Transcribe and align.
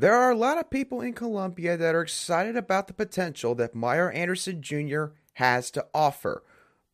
There 0.00 0.14
are 0.14 0.30
a 0.30 0.34
lot 0.34 0.56
of 0.56 0.70
people 0.70 1.02
in 1.02 1.12
Columbia 1.12 1.76
that 1.76 1.94
are 1.94 2.00
excited 2.00 2.56
about 2.56 2.86
the 2.86 2.94
potential 2.94 3.54
that 3.56 3.74
Mario 3.74 4.08
Anderson 4.14 4.62
Jr. 4.62 5.08
has 5.34 5.70
to 5.72 5.84
offer. 5.92 6.42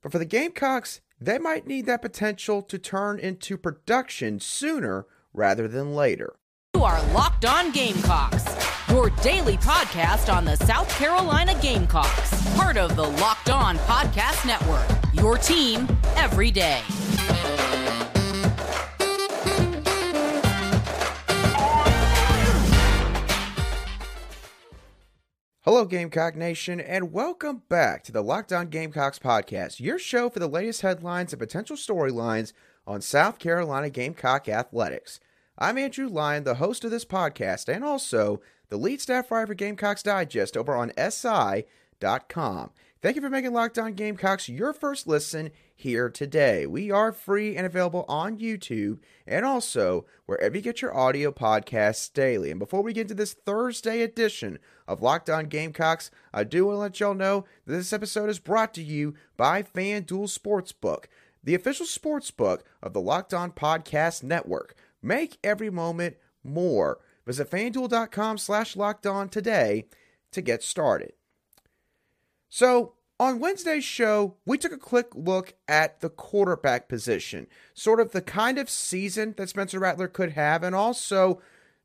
But 0.03 0.11
for 0.11 0.19
the 0.19 0.25
Gamecocks, 0.25 1.03
they 1.21 1.38
might 1.38 1.69
need 1.69 1.87
that 1.87 2.03
potential 2.03 2.62
to 2.62 2.79
turn 2.80 3.21
into 3.21 3.56
production 3.56 4.40
sooner 4.40 5.06
rather 5.32 5.69
than 5.69 5.95
later. 5.95 6.34
You 6.74 6.82
are 6.82 7.00
Locked 7.12 7.45
On 7.45 7.71
Gamecocks, 7.71 8.45
your 8.88 9.11
daily 9.23 9.57
podcast 9.59 10.29
on 10.35 10.45
the 10.45 10.57
South 10.57 10.88
Carolina 10.99 11.57
Gamecocks, 11.63 12.57
part 12.57 12.77
of 12.77 12.97
the 12.97 13.07
Locked 13.07 13.51
On 13.51 13.79
Podcast 13.79 14.45
Network, 14.45 14.85
your 15.13 15.38
team 15.38 15.87
every 16.16 16.51
day. 16.51 16.83
Hello, 25.69 25.84
Gamecock 25.84 26.37
Nation, 26.37 26.79
and 26.79 27.12
welcome 27.12 27.62
back 27.69 28.05
to 28.05 28.12
the 28.12 28.23
Locked 28.23 28.52
On 28.52 28.69
Gamecocks 28.69 29.19
podcast, 29.19 29.80
your 29.80 29.98
show 29.98 30.30
for 30.30 30.39
the 30.39 30.47
latest 30.47 30.83
headlines 30.83 31.33
and 31.33 31.41
potential 31.41 31.75
storylines 31.75 32.52
on 32.87 33.01
South 33.01 33.41
Carolina 33.41 33.91
Gamecock 33.91 34.48
athletics. 34.48 35.19
I'm 35.59 35.77
Andrew 35.77 36.06
Lyon, 36.06 36.45
the 36.45 36.55
host 36.55 36.84
of 36.84 36.92
this 36.92 37.05
podcast, 37.05 37.69
and 37.69 37.83
also 37.83 38.41
the 38.69 38.77
lead 38.77 39.01
staff 39.01 39.29
writer 39.29 39.48
for 39.48 39.55
Gamecocks 39.55 40.05
Digest 40.05 40.56
over 40.56 40.77
on 40.77 40.92
SI.com. 40.97 42.70
Thank 43.03 43.17
you 43.17 43.23
for 43.23 43.28
making 43.28 43.53
Locked 43.53 43.78
On 43.80 43.92
Gamecocks 43.92 44.48
your 44.48 44.73
first 44.73 45.09
listen 45.09 45.51
here 45.75 46.09
today. 46.09 46.67
We 46.67 46.92
are 46.92 47.11
free 47.11 47.56
and 47.56 47.67
available 47.67 48.05
on 48.06 48.39
YouTube 48.39 49.01
and 49.27 49.45
also 49.45 50.06
wherever 50.27 50.55
you 50.55 50.62
get 50.62 50.80
your 50.80 50.97
audio 50.97 51.33
podcasts 51.33 52.12
daily. 52.12 52.53
And 52.53 52.61
before 52.61 52.83
we 52.83 52.92
get 52.92 53.03
into 53.03 53.14
this 53.14 53.34
Thursday 53.34 54.03
edition 54.03 54.61
of 54.88 55.02
Locked 55.02 55.30
On 55.30 55.46
Gamecocks, 55.46 56.11
I 56.33 56.44
do 56.44 56.66
want 56.66 56.77
to 56.77 56.80
let 56.80 57.00
y'all 57.00 57.14
know 57.14 57.44
that 57.66 57.72
this 57.72 57.92
episode 57.92 58.30
is 58.30 58.38
brought 58.38 58.74
to 58.74 58.83
you 58.83 59.14
by 59.36 59.62
FanDuel 59.62 60.06
Sportsbook, 60.06 61.05
the 61.42 61.55
official 61.55 61.86
sportsbook 61.86 62.61
of 62.83 62.92
the 62.92 63.00
Locked 63.00 63.34
On 63.34 63.50
Podcast 63.50 64.22
Network. 64.22 64.74
Make 65.02 65.38
every 65.44 65.70
moment 65.70 66.16
more. 66.42 66.98
Visit 67.27 67.50
fanduel.com 67.50 68.38
slash 68.38 68.77
locked 68.77 69.06
on 69.06 69.28
today 69.28 69.86
to 70.33 70.41
get 70.41 70.62
started. 70.62 71.12
So, 72.48 72.92
on 73.18 73.41
Wednesday's 73.41 73.84
show, 73.84 74.36
we 74.44 74.58
took 74.58 74.72
a 74.72 74.78
quick 74.78 75.08
look 75.14 75.55
at 75.66 76.00
the 76.00 76.11
quarterback 76.11 76.86
position, 76.86 77.46
sort 77.72 77.98
of 77.98 78.12
the 78.12 78.20
kind 78.20 78.58
of 78.58 78.68
season 78.68 79.34
that 79.39 79.48
Spencer 79.48 79.78
Rattler 79.78 80.08
could 80.08 80.33
have, 80.33 80.62
and 80.62 80.74
also 80.74 81.41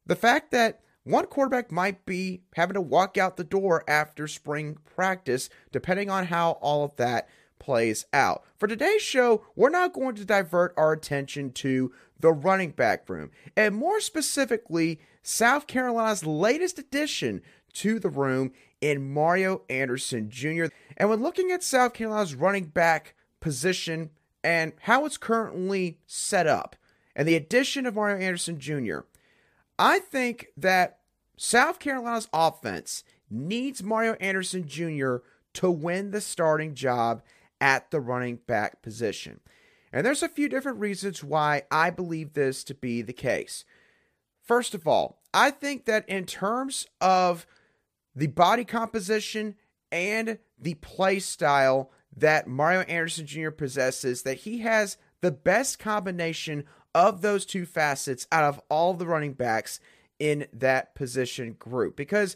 the 0.05 0.15
fact 0.15 0.51
that 0.51 0.81
one 1.03 1.25
quarterback 1.25 1.71
might 1.71 2.05
be 2.05 2.41
having 2.55 2.75
to 2.75 2.81
walk 2.81 3.17
out 3.17 3.37
the 3.37 3.43
door 3.43 3.83
after 3.87 4.27
spring 4.27 4.77
practice, 4.95 5.49
depending 5.71 6.09
on 6.09 6.25
how 6.25 6.51
all 6.61 6.83
of 6.83 6.95
that 6.97 7.27
plays 7.59 8.05
out. 8.13 8.43
For 8.57 8.67
today's 8.67 9.01
show, 9.01 9.45
we're 9.55 9.69
now 9.69 9.87
going 9.87 10.15
to 10.15 10.25
divert 10.25 10.73
our 10.77 10.91
attention 10.93 11.51
to 11.53 11.91
the 12.19 12.31
running 12.31 12.71
back 12.71 13.09
room, 13.09 13.31
and 13.57 13.75
more 13.75 13.99
specifically, 13.99 14.99
South 15.23 15.67
Carolina's 15.67 16.25
latest 16.25 16.77
addition 16.77 17.41
to 17.73 17.99
the 17.99 18.09
room 18.09 18.51
in 18.79 19.13
Mario 19.13 19.61
Anderson 19.69 20.29
Jr. 20.29 20.65
And 20.97 21.09
when 21.09 21.21
looking 21.21 21.51
at 21.51 21.63
South 21.63 21.93
Carolina's 21.93 22.35
running 22.35 22.65
back 22.65 23.15
position 23.39 24.09
and 24.43 24.73
how 24.81 25.05
it's 25.05 25.17
currently 25.17 25.99
set 26.05 26.47
up, 26.47 26.75
and 27.15 27.27
the 27.27 27.35
addition 27.35 27.85
of 27.85 27.95
Mario 27.95 28.17
Anderson 28.17 28.59
Jr., 28.59 28.99
I 29.81 29.97
think 29.97 30.49
that 30.55 30.99
South 31.37 31.79
Carolina's 31.79 32.29
offense 32.31 33.03
needs 33.31 33.81
Mario 33.81 34.13
Anderson 34.13 34.67
Jr. 34.67 35.17
to 35.55 35.71
win 35.71 36.11
the 36.11 36.21
starting 36.21 36.75
job 36.75 37.23
at 37.59 37.89
the 37.89 37.99
running 37.99 38.35
back 38.45 38.83
position. 38.83 39.39
And 39.91 40.05
there's 40.05 40.21
a 40.21 40.29
few 40.29 40.49
different 40.49 40.77
reasons 40.77 41.23
why 41.23 41.63
I 41.71 41.89
believe 41.89 42.33
this 42.33 42.63
to 42.65 42.75
be 42.75 43.01
the 43.01 43.11
case. 43.11 43.65
First 44.43 44.75
of 44.75 44.87
all, 44.87 45.19
I 45.33 45.49
think 45.49 45.85
that 45.85 46.07
in 46.07 46.27
terms 46.27 46.85
of 47.01 47.47
the 48.15 48.27
body 48.27 48.65
composition 48.65 49.55
and 49.91 50.37
the 50.59 50.75
play 50.75 51.17
style 51.17 51.89
that 52.15 52.47
Mario 52.47 52.81
Anderson 52.81 53.25
Jr. 53.25 53.49
possesses, 53.49 54.21
that 54.21 54.39
he 54.39 54.59
has 54.59 54.97
the 55.21 55.31
best 55.31 55.79
combination 55.79 56.65
of 56.93 57.21
those 57.21 57.45
two 57.45 57.65
facets 57.65 58.27
out 58.31 58.43
of 58.43 58.61
all 58.69 58.93
the 58.93 59.07
running 59.07 59.33
backs 59.33 59.79
in 60.19 60.47
that 60.53 60.93
position 60.95 61.53
group. 61.53 61.95
Because 61.95 62.35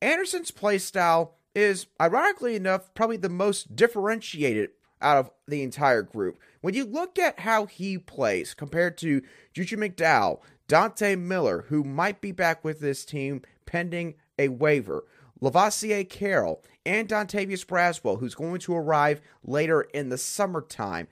Anderson's 0.00 0.50
play 0.50 0.78
style 0.78 1.34
is, 1.54 1.86
ironically 2.00 2.54
enough, 2.56 2.94
probably 2.94 3.16
the 3.16 3.28
most 3.28 3.74
differentiated 3.74 4.70
out 5.00 5.16
of 5.16 5.30
the 5.46 5.62
entire 5.62 6.02
group. 6.02 6.38
When 6.60 6.74
you 6.74 6.84
look 6.84 7.18
at 7.18 7.40
how 7.40 7.66
he 7.66 7.98
plays 7.98 8.54
compared 8.54 8.98
to 8.98 9.22
Juju 9.52 9.76
McDowell, 9.76 10.40
Dante 10.66 11.16
Miller, 11.16 11.66
who 11.68 11.84
might 11.84 12.20
be 12.20 12.32
back 12.32 12.64
with 12.64 12.80
this 12.80 13.04
team 13.04 13.42
pending 13.66 14.14
a 14.38 14.48
waiver, 14.48 15.04
Lovasea 15.40 16.08
Carroll, 16.08 16.62
and 16.84 17.08
Dontavius 17.08 17.64
Braswell, 17.64 18.18
who's 18.18 18.34
going 18.34 18.60
to 18.60 18.74
arrive 18.74 19.20
later 19.44 19.82
in 19.82 20.08
the 20.08 20.18
summertime. 20.18 21.08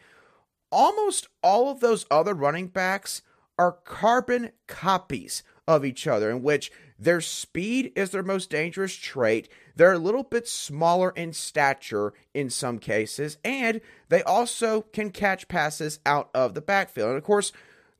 Almost 0.76 1.28
all 1.42 1.70
of 1.70 1.80
those 1.80 2.04
other 2.10 2.34
running 2.34 2.66
backs 2.66 3.22
are 3.58 3.72
carbon 3.72 4.50
copies 4.66 5.42
of 5.66 5.86
each 5.86 6.06
other, 6.06 6.30
in 6.30 6.42
which 6.42 6.70
their 6.98 7.22
speed 7.22 7.92
is 7.96 8.10
their 8.10 8.22
most 8.22 8.50
dangerous 8.50 8.94
trait. 8.94 9.48
They're 9.74 9.94
a 9.94 9.98
little 9.98 10.22
bit 10.22 10.46
smaller 10.46 11.14
in 11.16 11.32
stature 11.32 12.12
in 12.34 12.50
some 12.50 12.78
cases, 12.78 13.38
and 13.42 13.80
they 14.10 14.22
also 14.24 14.82
can 14.82 15.12
catch 15.12 15.48
passes 15.48 15.98
out 16.04 16.28
of 16.34 16.52
the 16.52 16.60
backfield. 16.60 17.08
And 17.08 17.16
of 17.16 17.24
course, 17.24 17.52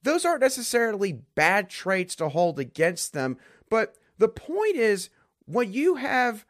those 0.02 0.26
aren't 0.26 0.42
necessarily 0.42 1.22
bad 1.34 1.70
traits 1.70 2.14
to 2.16 2.28
hold 2.28 2.60
against 2.60 3.14
them, 3.14 3.38
but 3.70 3.94
the 4.18 4.28
point 4.28 4.76
is 4.76 5.08
when 5.46 5.72
you 5.72 5.94
have 5.94 6.44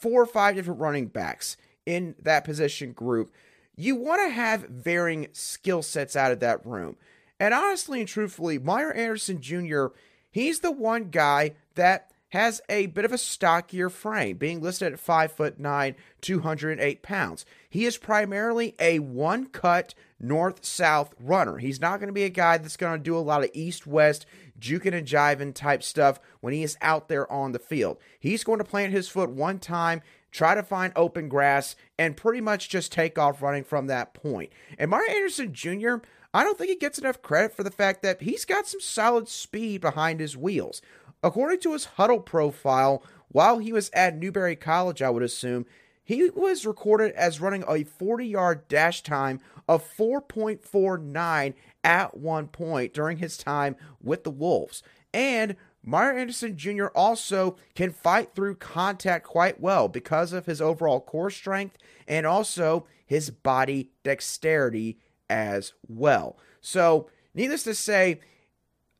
four 0.00 0.22
or 0.22 0.26
five 0.26 0.54
different 0.54 0.80
running 0.80 1.08
backs 1.08 1.58
in 1.84 2.14
that 2.18 2.44
position 2.44 2.92
group, 2.92 3.30
you 3.76 3.94
want 3.94 4.22
to 4.26 4.34
have 4.34 4.62
varying 4.62 5.28
skill 5.32 5.82
sets 5.82 6.16
out 6.16 6.32
of 6.32 6.40
that 6.40 6.64
room. 6.64 6.96
And 7.38 7.52
honestly 7.52 8.00
and 8.00 8.08
truthfully, 8.08 8.58
Mario 8.58 8.94
Anderson 8.94 9.40
Jr., 9.40 9.88
he's 10.30 10.60
the 10.60 10.72
one 10.72 11.10
guy 11.10 11.52
that 11.74 12.10
has 12.30 12.60
a 12.68 12.86
bit 12.86 13.04
of 13.04 13.12
a 13.12 13.18
stockier 13.18 13.88
frame, 13.88 14.36
being 14.36 14.60
listed 14.60 14.92
at 14.92 14.98
5 14.98 15.32
foot 15.32 15.60
9, 15.60 15.94
208 16.20 17.02
pounds. 17.02 17.46
He 17.68 17.84
is 17.84 17.98
primarily 17.98 18.74
a 18.80 18.98
one 18.98 19.46
cut 19.46 19.94
north 20.18 20.64
south 20.64 21.14
runner. 21.20 21.58
He's 21.58 21.80
not 21.80 22.00
going 22.00 22.08
to 22.08 22.12
be 22.12 22.24
a 22.24 22.30
guy 22.30 22.58
that's 22.58 22.76
going 22.76 22.98
to 22.98 23.02
do 23.02 23.16
a 23.16 23.20
lot 23.20 23.44
of 23.44 23.50
east 23.52 23.86
west, 23.86 24.26
juking 24.58 24.94
and 24.94 25.06
jiving 25.06 25.54
type 25.54 25.82
stuff 25.82 26.18
when 26.40 26.52
he 26.52 26.62
is 26.62 26.76
out 26.80 27.08
there 27.08 27.30
on 27.30 27.52
the 27.52 27.58
field. 27.58 27.98
He's 28.18 28.44
going 28.44 28.58
to 28.58 28.64
plant 28.64 28.92
his 28.92 29.08
foot 29.08 29.30
one 29.30 29.58
time, 29.58 30.02
try 30.30 30.54
to 30.54 30.62
find 30.62 30.92
open 30.96 31.28
grass, 31.28 31.76
and 31.98 32.16
pretty 32.16 32.40
much 32.40 32.68
just 32.68 32.92
take 32.92 33.18
off 33.18 33.42
running 33.42 33.64
from 33.64 33.86
that 33.86 34.14
point. 34.14 34.50
And 34.78 34.90
Mario 34.90 35.12
Anderson 35.12 35.52
Jr., 35.52 35.96
I 36.34 36.44
don't 36.44 36.58
think 36.58 36.68
he 36.70 36.76
gets 36.76 36.98
enough 36.98 37.22
credit 37.22 37.54
for 37.54 37.62
the 37.62 37.70
fact 37.70 38.02
that 38.02 38.22
he's 38.22 38.44
got 38.44 38.66
some 38.66 38.80
solid 38.80 39.28
speed 39.28 39.80
behind 39.80 40.20
his 40.20 40.36
wheels. 40.36 40.82
According 41.22 41.60
to 41.60 41.72
his 41.72 41.88
Hudl 41.96 42.24
profile, 42.24 43.02
while 43.28 43.58
he 43.58 43.72
was 43.72 43.90
at 43.94 44.16
Newberry 44.16 44.56
College, 44.56 45.00
I 45.00 45.10
would 45.10 45.22
assume, 45.22 45.66
he 46.04 46.30
was 46.30 46.66
recorded 46.66 47.12
as 47.12 47.40
running 47.40 47.64
a 47.66 47.84
40 47.84 48.26
yard 48.26 48.68
dash 48.68 49.02
time 49.02 49.40
of 49.68 49.84
4.49 49.96 51.54
at 51.82 52.16
one 52.16 52.48
point 52.48 52.94
during 52.94 53.18
his 53.18 53.36
time 53.36 53.74
with 54.00 54.22
the 54.22 54.30
Wolves. 54.30 54.82
And 55.12 55.56
Mario 55.88 56.20
Anderson 56.20 56.56
Jr. 56.56 56.86
also 56.86 57.56
can 57.76 57.92
fight 57.92 58.34
through 58.34 58.56
contact 58.56 59.24
quite 59.24 59.60
well 59.60 59.86
because 59.86 60.32
of 60.32 60.46
his 60.46 60.60
overall 60.60 61.00
core 61.00 61.30
strength 61.30 61.78
and 62.08 62.26
also 62.26 62.86
his 63.06 63.30
body 63.30 63.92
dexterity 64.02 64.98
as 65.30 65.72
well. 65.86 66.36
So, 66.60 67.08
needless 67.34 67.62
to 67.62 67.74
say, 67.74 68.20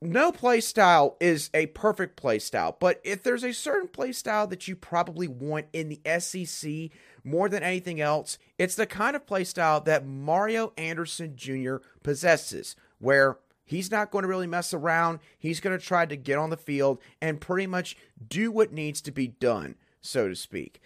no 0.01 0.31
play 0.31 0.61
style 0.61 1.17
is 1.21 1.51
a 1.53 1.67
perfect 1.67 2.17
play 2.17 2.39
style, 2.39 2.77
but 2.79 3.01
if 3.03 3.23
there's 3.23 3.45
a 3.45 3.53
certain 3.53 3.89
play 3.89 4.13
style 4.13 4.47
that 4.47 4.69
you 4.69 4.77
probably 4.77 5.27
want 5.27 5.67
in 5.73 5.89
the 5.89 6.21
SEC 6.21 6.91
more 7.25 7.49
than 7.49 7.65
anything 7.65 8.01
else, 8.01 8.39
it's 8.59 8.77
the 8.77 8.87
kind 8.87 9.17
of 9.17 9.27
play 9.27 9.43
style 9.43 9.81
that 9.81 10.07
Mario 10.07 10.73
Anderson 10.77 11.35
Jr. 11.35 11.77
possesses, 12.05 12.77
where 12.99 13.39
he's 13.67 13.91
not 13.91 14.11
going 14.11 14.23
to 14.23 14.29
really 14.29 14.47
mess 14.47 14.73
around. 14.73 15.19
He's 15.39 15.61
going 15.61 15.79
to 15.79 15.85
try 15.85 16.07
to 16.07 16.17
get 16.17 16.39
on 16.39 16.49
the 16.49 16.57
field 16.57 16.99
and 17.21 17.41
pretty 17.41 17.67
much 17.67 17.97
do 18.27 18.51
what 18.51 18.73
needs 18.73 19.03
to 19.03 19.11
be 19.11 19.29
done, 19.29 19.75
so 20.01 20.29
to 20.29 20.35
speak. 20.35 20.81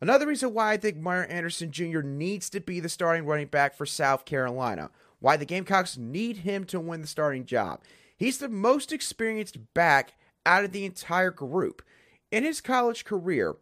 Another 0.00 0.26
reason 0.26 0.52
why 0.52 0.72
I 0.72 0.76
think 0.76 0.96
Mario 0.96 1.28
Anderson 1.28 1.70
Jr. 1.70 2.00
needs 2.00 2.50
to 2.50 2.60
be 2.60 2.80
the 2.80 2.88
starting 2.88 3.24
running 3.24 3.46
back 3.46 3.74
for 3.74 3.86
South 3.86 4.24
Carolina, 4.24 4.90
why 5.20 5.36
the 5.36 5.46
Gamecocks 5.46 5.96
need 5.96 6.38
him 6.38 6.64
to 6.64 6.80
win 6.80 7.00
the 7.00 7.06
starting 7.06 7.46
job 7.46 7.80
He's 8.16 8.38
the 8.38 8.48
most 8.48 8.92
experienced 8.92 9.74
back 9.74 10.14
out 10.46 10.64
of 10.64 10.72
the 10.72 10.84
entire 10.84 11.30
group. 11.30 11.82
In 12.30 12.44
his 12.44 12.60
college 12.60 13.04
career, 13.04 13.56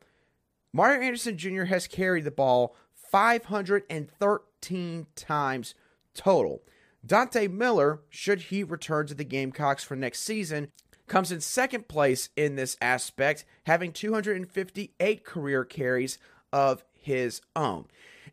Mario 0.73 1.03
Anderson 1.03 1.37
Jr. 1.37 1.65
has 1.65 1.87
carried 1.87 2.25
the 2.25 2.31
ball 2.31 2.75
513 2.95 5.07
times 5.17 5.75
total. 6.15 6.63
Dante 7.05 7.49
Miller, 7.49 8.01
should 8.11 8.43
he 8.43 8.63
return 8.63 9.07
to 9.07 9.15
the 9.15 9.25
Gamecocks 9.25 9.83
for 9.83 9.97
next 9.97 10.21
season, 10.21 10.71
comes 11.09 11.33
in 11.33 11.41
second 11.41 11.89
place 11.89 12.29
in 12.37 12.57
this 12.57 12.77
aspect, 12.81 13.45
having 13.67 13.93
258 13.93 15.25
career 15.25 15.65
carries 15.65 16.19
of 16.53 16.85
his 16.93 17.41
own. 17.57 17.87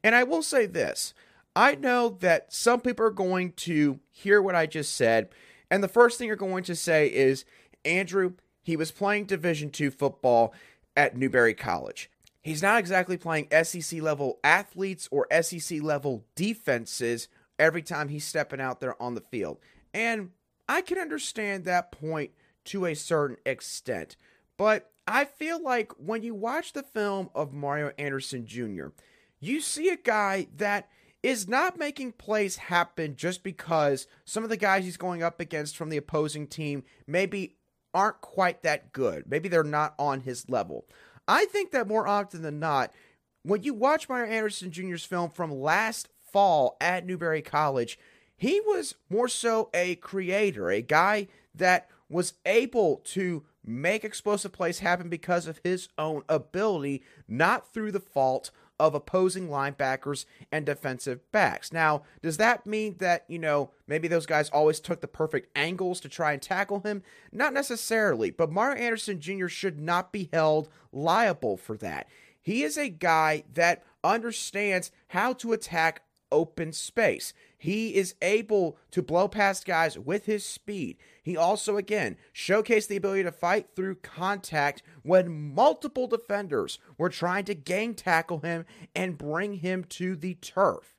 And 0.03 0.15
I 0.15 0.23
will 0.23 0.43
say 0.43 0.65
this 0.65 1.13
I 1.55 1.75
know 1.75 2.09
that 2.19 2.53
some 2.53 2.79
people 2.79 3.05
are 3.05 3.11
going 3.11 3.53
to 3.53 3.99
hear 4.09 4.41
what 4.41 4.55
I 4.55 4.65
just 4.65 4.95
said, 4.95 5.29
and 5.71 5.83
the 5.83 5.87
first 5.87 6.17
thing 6.17 6.27
you're 6.27 6.35
going 6.35 6.63
to 6.65 6.75
say 6.75 7.07
is, 7.07 7.45
Andrew, 7.83 8.33
he 8.61 8.75
was 8.75 8.91
playing 8.91 9.25
Division 9.25 9.71
two 9.71 9.89
football 9.89 10.53
at 10.95 11.17
Newberry 11.17 11.53
College. 11.53 12.09
He's 12.41 12.61
not 12.61 12.79
exactly 12.79 13.17
playing 13.17 13.47
SEC 13.63 14.01
level 14.01 14.39
athletes 14.43 15.09
or 15.11 15.27
SEC 15.41 15.81
level 15.81 16.23
defenses 16.35 17.27
every 17.59 17.81
time 17.81 18.09
he's 18.09 18.25
stepping 18.25 18.61
out 18.61 18.79
there 18.79 18.99
on 19.01 19.13
the 19.13 19.21
field. 19.21 19.59
And 19.93 20.31
I 20.67 20.81
can 20.81 20.97
understand 20.97 21.65
that 21.65 21.91
point 21.91 22.31
to 22.65 22.85
a 22.85 22.95
certain 22.95 23.37
extent. 23.45 24.15
But 24.57 24.91
I 25.07 25.25
feel 25.25 25.61
like 25.61 25.91
when 25.97 26.23
you 26.23 26.33
watch 26.33 26.73
the 26.73 26.83
film 26.83 27.29
of 27.35 27.53
Mario 27.53 27.91
Anderson 27.97 28.45
Jr., 28.45 28.87
you 29.39 29.61
see 29.61 29.89
a 29.89 29.97
guy 29.97 30.47
that 30.57 30.89
is 31.21 31.47
not 31.47 31.77
making 31.77 32.13
plays 32.13 32.55
happen 32.57 33.15
just 33.15 33.43
because 33.43 34.07
some 34.25 34.43
of 34.43 34.49
the 34.49 34.57
guys 34.57 34.85
he's 34.85 34.97
going 34.97 35.21
up 35.21 35.39
against 35.39 35.75
from 35.75 35.89
the 35.89 35.97
opposing 35.97 36.47
team 36.47 36.83
maybe 37.07 37.55
aren't 37.93 38.21
quite 38.21 38.63
that 38.63 38.93
good. 38.93 39.25
Maybe 39.27 39.49
they're 39.49 39.63
not 39.63 39.95
on 39.97 40.21
his 40.21 40.49
level. 40.49 40.85
I 41.27 41.45
think 41.45 41.71
that 41.71 41.87
more 41.87 42.07
often 42.07 42.41
than 42.41 42.59
not, 42.59 42.93
when 43.43 43.63
you 43.63 43.73
watch 43.73 44.07
Mario 44.07 44.31
Anderson 44.31 44.71
Jr.'s 44.71 45.03
film 45.03 45.29
from 45.29 45.51
last 45.51 46.07
fall 46.31 46.77
at 46.79 47.05
Newberry 47.05 47.41
College, 47.41 47.99
he 48.35 48.61
was 48.61 48.95
more 49.09 49.27
so 49.27 49.69
a 49.73 49.95
creator, 49.95 50.69
a 50.69 50.81
guy 50.81 51.27
that 51.53 51.89
was 52.09 52.33
able 52.45 52.97
to 52.97 53.43
make 53.65 54.03
explosive 54.03 54.51
plays 54.51 54.79
happen 54.79 55.09
because 55.09 55.45
of 55.47 55.59
his 55.63 55.89
own 55.97 56.23
ability, 56.29 57.03
not 57.27 57.71
through 57.71 57.91
the 57.91 57.99
fault 57.99 58.51
of 58.79 58.95
opposing 58.95 59.49
linebackers 59.49 60.25
and 60.51 60.65
defensive 60.65 61.19
backs. 61.31 61.73
Now, 61.73 62.03
does 62.21 62.37
that 62.37 62.65
mean 62.65 62.95
that, 62.99 63.25
you 63.27 63.37
know, 63.37 63.71
maybe 63.87 64.07
those 64.07 64.25
guys 64.25 64.49
always 64.49 64.79
took 64.79 65.01
the 65.01 65.07
perfect 65.07 65.49
angles 65.55 65.99
to 65.99 66.09
try 66.09 66.31
and 66.31 66.41
tackle 66.41 66.79
him? 66.79 67.03
Not 67.31 67.53
necessarily, 67.53 68.31
but 68.31 68.51
Mario 68.51 68.81
Anderson 68.81 69.19
Jr. 69.19 69.47
should 69.47 69.79
not 69.79 70.13
be 70.13 70.29
held 70.31 70.69
liable 70.93 71.57
for 71.57 71.75
that. 71.77 72.07
He 72.41 72.63
is 72.63 72.77
a 72.77 72.89
guy 72.89 73.43
that 73.53 73.83
understands 74.01 74.91
how 75.09 75.33
to 75.33 75.51
attack 75.51 76.03
open 76.31 76.71
space. 76.73 77.33
He 77.57 77.95
is 77.95 78.15
able 78.21 78.77
to 78.91 79.01
blow 79.01 79.27
past 79.27 79.65
guys 79.65 79.97
with 79.97 80.25
his 80.25 80.45
speed. 80.45 80.97
He 81.23 81.35
also, 81.35 81.77
again, 81.77 82.17
showcased 82.33 82.87
the 82.87 82.97
ability 82.97 83.23
to 83.23 83.31
fight 83.31 83.69
through 83.75 83.95
contact 83.95 84.81
when 85.03 85.53
multiple 85.53 86.07
defenders 86.07 86.79
were 86.97 87.09
trying 87.09 87.45
to 87.45 87.55
gang 87.55 87.93
tackle 87.93 88.39
him 88.39 88.65
and 88.95 89.17
bring 89.17 89.55
him 89.55 89.83
to 89.85 90.15
the 90.15 90.35
turf. 90.35 90.95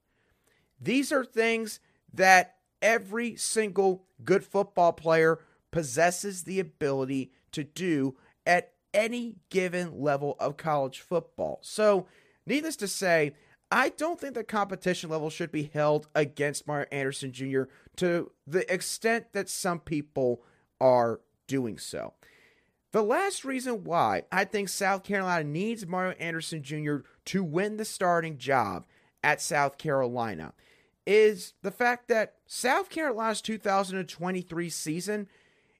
These 0.80 1.12
are 1.12 1.24
things 1.24 1.80
that 2.12 2.56
every 2.82 3.36
single 3.36 4.04
good 4.24 4.44
football 4.44 4.92
player 4.92 5.38
possesses 5.70 6.42
the 6.42 6.60
ability 6.60 7.32
to 7.52 7.64
do 7.64 8.16
at 8.46 8.72
any 8.92 9.36
given 9.50 10.00
level 10.00 10.36
of 10.40 10.56
college 10.56 11.00
football. 11.00 11.60
So, 11.62 12.06
needless 12.46 12.76
to 12.76 12.88
say, 12.88 13.34
I 13.70 13.90
don't 13.90 14.20
think 14.20 14.34
the 14.34 14.44
competition 14.44 15.10
level 15.10 15.30
should 15.30 15.52
be 15.52 15.70
held 15.72 16.08
against 16.14 16.66
Mario 16.66 16.86
Anderson 16.90 17.32
Jr. 17.32 17.64
to 17.96 18.32
the 18.46 18.72
extent 18.72 19.32
that 19.32 19.48
some 19.48 19.78
people 19.78 20.42
are 20.80 21.20
doing 21.46 21.78
so. 21.78 22.14
The 22.92 23.02
last 23.02 23.44
reason 23.44 23.84
why 23.84 24.24
I 24.32 24.44
think 24.44 24.68
South 24.68 25.04
Carolina 25.04 25.44
needs 25.44 25.86
Mario 25.86 26.16
Anderson 26.18 26.62
Jr. 26.62 26.98
to 27.26 27.44
win 27.44 27.76
the 27.76 27.84
starting 27.84 28.38
job 28.38 28.86
at 29.22 29.40
South 29.40 29.78
Carolina 29.78 30.52
is 31.06 31.54
the 31.62 31.70
fact 31.70 32.08
that 32.08 32.34
South 32.46 32.90
Carolina's 32.90 33.40
2023 33.42 34.68
season 34.68 35.28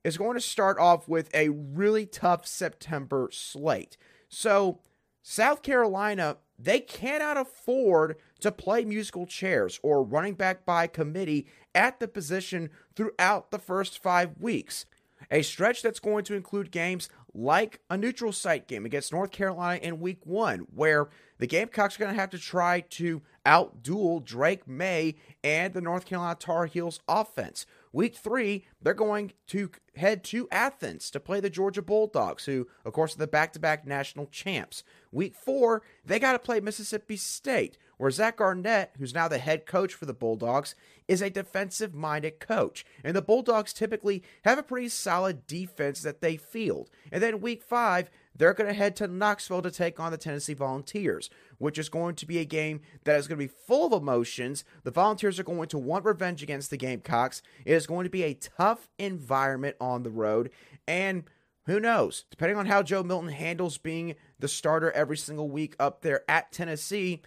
is 0.04 0.16
going 0.16 0.34
to 0.34 0.40
start 0.40 0.78
off 0.78 1.08
with 1.08 1.34
a 1.34 1.48
really 1.48 2.06
tough 2.06 2.46
September 2.46 3.28
slate. 3.32 3.96
So, 4.28 4.81
South 5.22 5.62
Carolina 5.62 6.38
they 6.62 6.80
cannot 6.80 7.36
afford 7.36 8.16
to 8.40 8.52
play 8.52 8.84
musical 8.84 9.26
chairs 9.26 9.80
or 9.82 10.02
running 10.02 10.34
back 10.34 10.64
by 10.64 10.86
committee 10.86 11.46
at 11.74 12.00
the 12.00 12.08
position 12.08 12.70
throughout 12.94 13.50
the 13.50 13.58
first 13.58 14.02
five 14.02 14.30
weeks. 14.38 14.86
A 15.30 15.42
stretch 15.42 15.82
that's 15.82 16.00
going 16.00 16.24
to 16.24 16.34
include 16.34 16.70
games 16.70 17.08
like 17.34 17.80
a 17.88 17.96
neutral 17.96 18.32
site 18.32 18.66
game 18.66 18.84
against 18.84 19.12
North 19.12 19.30
Carolina 19.30 19.80
in 19.82 20.00
week 20.00 20.24
one, 20.24 20.66
where 20.74 21.08
the 21.38 21.46
Gamecocks 21.46 21.96
are 21.96 22.00
going 22.00 22.14
to 22.14 22.20
have 22.20 22.30
to 22.30 22.38
try 22.38 22.80
to 22.80 23.22
outduel 23.46 24.24
Drake 24.24 24.68
Maye 24.68 25.16
and 25.42 25.72
the 25.72 25.80
North 25.80 26.04
Carolina 26.04 26.36
Tar 26.38 26.66
Heels 26.66 27.00
offense. 27.08 27.66
Week 27.92 28.14
three, 28.14 28.66
they're 28.80 28.94
going 28.94 29.32
to 29.48 29.70
head 29.96 30.22
to 30.24 30.48
Athens 30.52 31.10
to 31.10 31.18
play 31.18 31.40
the 31.40 31.50
Georgia 31.50 31.82
Bulldogs, 31.82 32.44
who, 32.44 32.68
of 32.84 32.92
course, 32.92 33.14
are 33.14 33.18
the 33.18 33.26
back 33.26 33.52
to 33.54 33.58
back 33.58 33.86
national 33.86 34.26
champs. 34.26 34.84
Week 35.10 35.34
four, 35.34 35.82
they 36.04 36.18
got 36.18 36.32
to 36.32 36.38
play 36.38 36.60
Mississippi 36.60 37.16
State, 37.16 37.78
where 38.00 38.11
Zach 38.11 38.41
Arnett, 38.41 38.94
who's 38.99 39.12
now 39.12 39.29
the 39.29 39.37
head 39.37 39.67
coach 39.67 39.93
for 39.93 40.06
the 40.06 40.14
Bulldogs, 40.14 40.75
is 41.06 41.20
a 41.20 41.29
defensive 41.29 41.94
minded 41.94 42.41
coach. 42.41 42.82
And 43.05 43.14
the 43.14 43.20
Bulldogs 43.20 43.75
typically 43.75 44.23
have 44.47 44.56
a 44.56 44.62
pretty 44.62 44.88
solid 44.88 45.47
defense 45.47 46.00
that 46.00 46.23
they 46.23 46.38
field. 46.38 46.88
And 47.12 47.23
then 47.23 47.43
week 47.43 47.62
five, 47.62 48.08
they're 48.35 48.55
going 48.55 48.69
to 48.69 48.75
head 48.75 48.97
to 48.97 49.06
Knoxville 49.06 49.61
to 49.61 49.70
take 49.70 50.00
on 50.00 50.12
the 50.12 50.17
Tennessee 50.17 50.55
Volunteers, 50.55 51.29
which 51.58 51.76
is 51.76 51.91
going 51.91 52.14
to 52.14 52.26
be 52.26 52.38
a 52.38 52.47
game 52.47 52.81
that 53.05 53.19
is 53.19 53.29
going 53.29 53.38
to 53.38 53.44
be 53.47 53.52
full 53.67 53.88
of 53.88 54.02
emotions. 54.02 54.64
The 54.82 54.91
Volunteers 54.91 55.38
are 55.38 55.44
going 55.44 55.69
to 55.69 55.76
want 55.76 56.06
revenge 56.06 56.43
against 56.43 56.70
the 56.70 56.79
Gamecocks. 56.79 57.43
It 57.67 57.75
is 57.75 57.87
going 57.87 58.05
to 58.05 58.11
be 58.11 58.23
a 58.23 58.32
tough 58.32 58.88
environment 58.99 59.76
on 59.79 60.05
the 60.05 60.11
road. 60.11 60.49
And 60.88 61.25
who 61.67 61.79
knows? 61.79 62.25
Depending 62.31 62.56
on 62.56 62.64
how 62.64 62.82
Joe 62.82 63.02
Milton 63.02 63.29
handles 63.29 63.76
being 63.76 64.14
the 64.38 64.49
starter 64.49 64.90
every 64.92 65.19
single 65.19 65.50
week 65.50 65.76
up 65.78 66.00
there 66.00 66.23
at 66.26 66.50
Tennessee, 66.50 67.21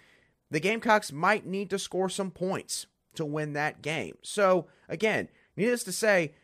the 0.54 0.60
Gamecocks 0.60 1.12
might 1.12 1.48
need 1.48 1.72
to 1.72 1.80
score 1.80 2.10
some 2.10 2.30
points 2.30 2.86
to 3.16 3.26
win 3.26 3.54
that 3.54 3.82
game. 3.82 4.16
So, 4.22 4.68
again, 4.88 5.30
needless 5.58 5.84
to 5.86 5.92
say, 5.92 6.36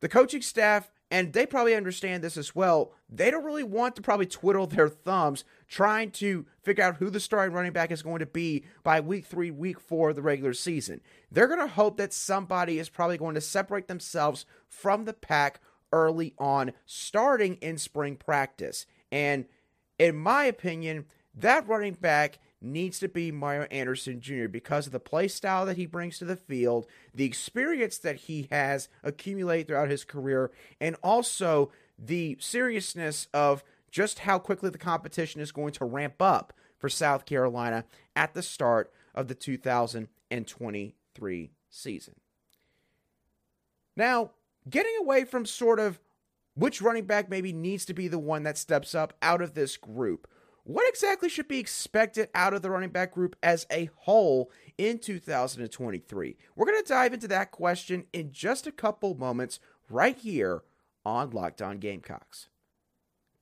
the 0.00 0.08
coaching 0.08 0.40
staff 0.40 0.90
and 1.10 1.34
they 1.34 1.44
probably 1.44 1.74
understand 1.74 2.24
this 2.24 2.38
as 2.38 2.56
well. 2.56 2.92
They 3.10 3.30
don't 3.30 3.44
really 3.44 3.62
want 3.62 3.96
to 3.96 4.02
probably 4.02 4.24
twiddle 4.24 4.66
their 4.66 4.88
thumbs 4.88 5.44
trying 5.68 6.10
to 6.12 6.46
figure 6.62 6.82
out 6.82 6.96
who 6.96 7.10
the 7.10 7.20
starting 7.20 7.54
running 7.54 7.72
back 7.72 7.90
is 7.90 8.02
going 8.02 8.20
to 8.20 8.26
be 8.26 8.64
by 8.82 9.00
week 9.00 9.26
three, 9.26 9.50
week 9.50 9.78
four 9.78 10.08
of 10.08 10.16
the 10.16 10.22
regular 10.22 10.54
season. 10.54 11.02
They're 11.30 11.46
going 11.46 11.60
to 11.60 11.66
hope 11.66 11.98
that 11.98 12.14
somebody 12.14 12.78
is 12.78 12.88
probably 12.88 13.18
going 13.18 13.34
to 13.34 13.42
separate 13.42 13.88
themselves 13.88 14.46
from 14.66 15.04
the 15.04 15.12
pack 15.12 15.60
early 15.92 16.32
on, 16.38 16.72
starting 16.86 17.56
in 17.56 17.76
spring 17.76 18.16
practice. 18.16 18.86
And 19.12 19.44
in 19.98 20.16
my 20.16 20.46
opinion, 20.46 21.04
that 21.34 21.68
running 21.68 21.94
back 21.94 22.38
needs 22.64 22.98
to 22.98 23.08
be 23.08 23.30
Mario 23.30 23.68
Anderson 23.70 24.20
Jr. 24.20 24.48
because 24.48 24.86
of 24.86 24.92
the 24.92 25.00
play 25.00 25.28
style 25.28 25.66
that 25.66 25.76
he 25.76 25.86
brings 25.86 26.18
to 26.18 26.24
the 26.24 26.36
field, 26.36 26.86
the 27.14 27.24
experience 27.24 27.98
that 27.98 28.16
he 28.16 28.48
has 28.50 28.88
accumulated 29.02 29.68
throughout 29.68 29.90
his 29.90 30.04
career, 30.04 30.50
and 30.80 30.96
also 31.02 31.70
the 31.98 32.36
seriousness 32.40 33.28
of 33.32 33.62
just 33.90 34.20
how 34.20 34.38
quickly 34.38 34.70
the 34.70 34.78
competition 34.78 35.40
is 35.40 35.52
going 35.52 35.72
to 35.72 35.84
ramp 35.84 36.20
up 36.20 36.52
for 36.78 36.88
South 36.88 37.26
Carolina 37.26 37.84
at 38.16 38.34
the 38.34 38.42
start 38.42 38.92
of 39.14 39.28
the 39.28 39.34
2023 39.34 41.50
season. 41.70 42.14
Now, 43.96 44.32
getting 44.68 44.94
away 45.00 45.24
from 45.24 45.46
sort 45.46 45.78
of 45.78 46.00
which 46.54 46.82
running 46.82 47.04
back 47.04 47.28
maybe 47.28 47.52
needs 47.52 47.84
to 47.84 47.94
be 47.94 48.08
the 48.08 48.18
one 48.18 48.42
that 48.44 48.58
steps 48.58 48.94
up 48.94 49.12
out 49.22 49.42
of 49.42 49.54
this 49.54 49.76
group 49.76 50.28
what 50.64 50.88
exactly 50.88 51.28
should 51.28 51.46
be 51.46 51.58
expected 51.58 52.28
out 52.34 52.54
of 52.54 52.62
the 52.62 52.70
running 52.70 52.90
back 52.90 53.12
group 53.12 53.36
as 53.42 53.66
a 53.70 53.90
whole 53.96 54.50
in 54.78 54.98
2023? 54.98 56.36
We're 56.56 56.66
going 56.66 56.82
to 56.82 56.88
dive 56.88 57.12
into 57.12 57.28
that 57.28 57.50
question 57.50 58.06
in 58.12 58.32
just 58.32 58.66
a 58.66 58.72
couple 58.72 59.14
moments 59.14 59.60
right 59.90 60.16
here 60.16 60.62
on 61.04 61.30
Locked 61.30 61.60
On 61.60 61.78
Gamecocks. 61.78 62.48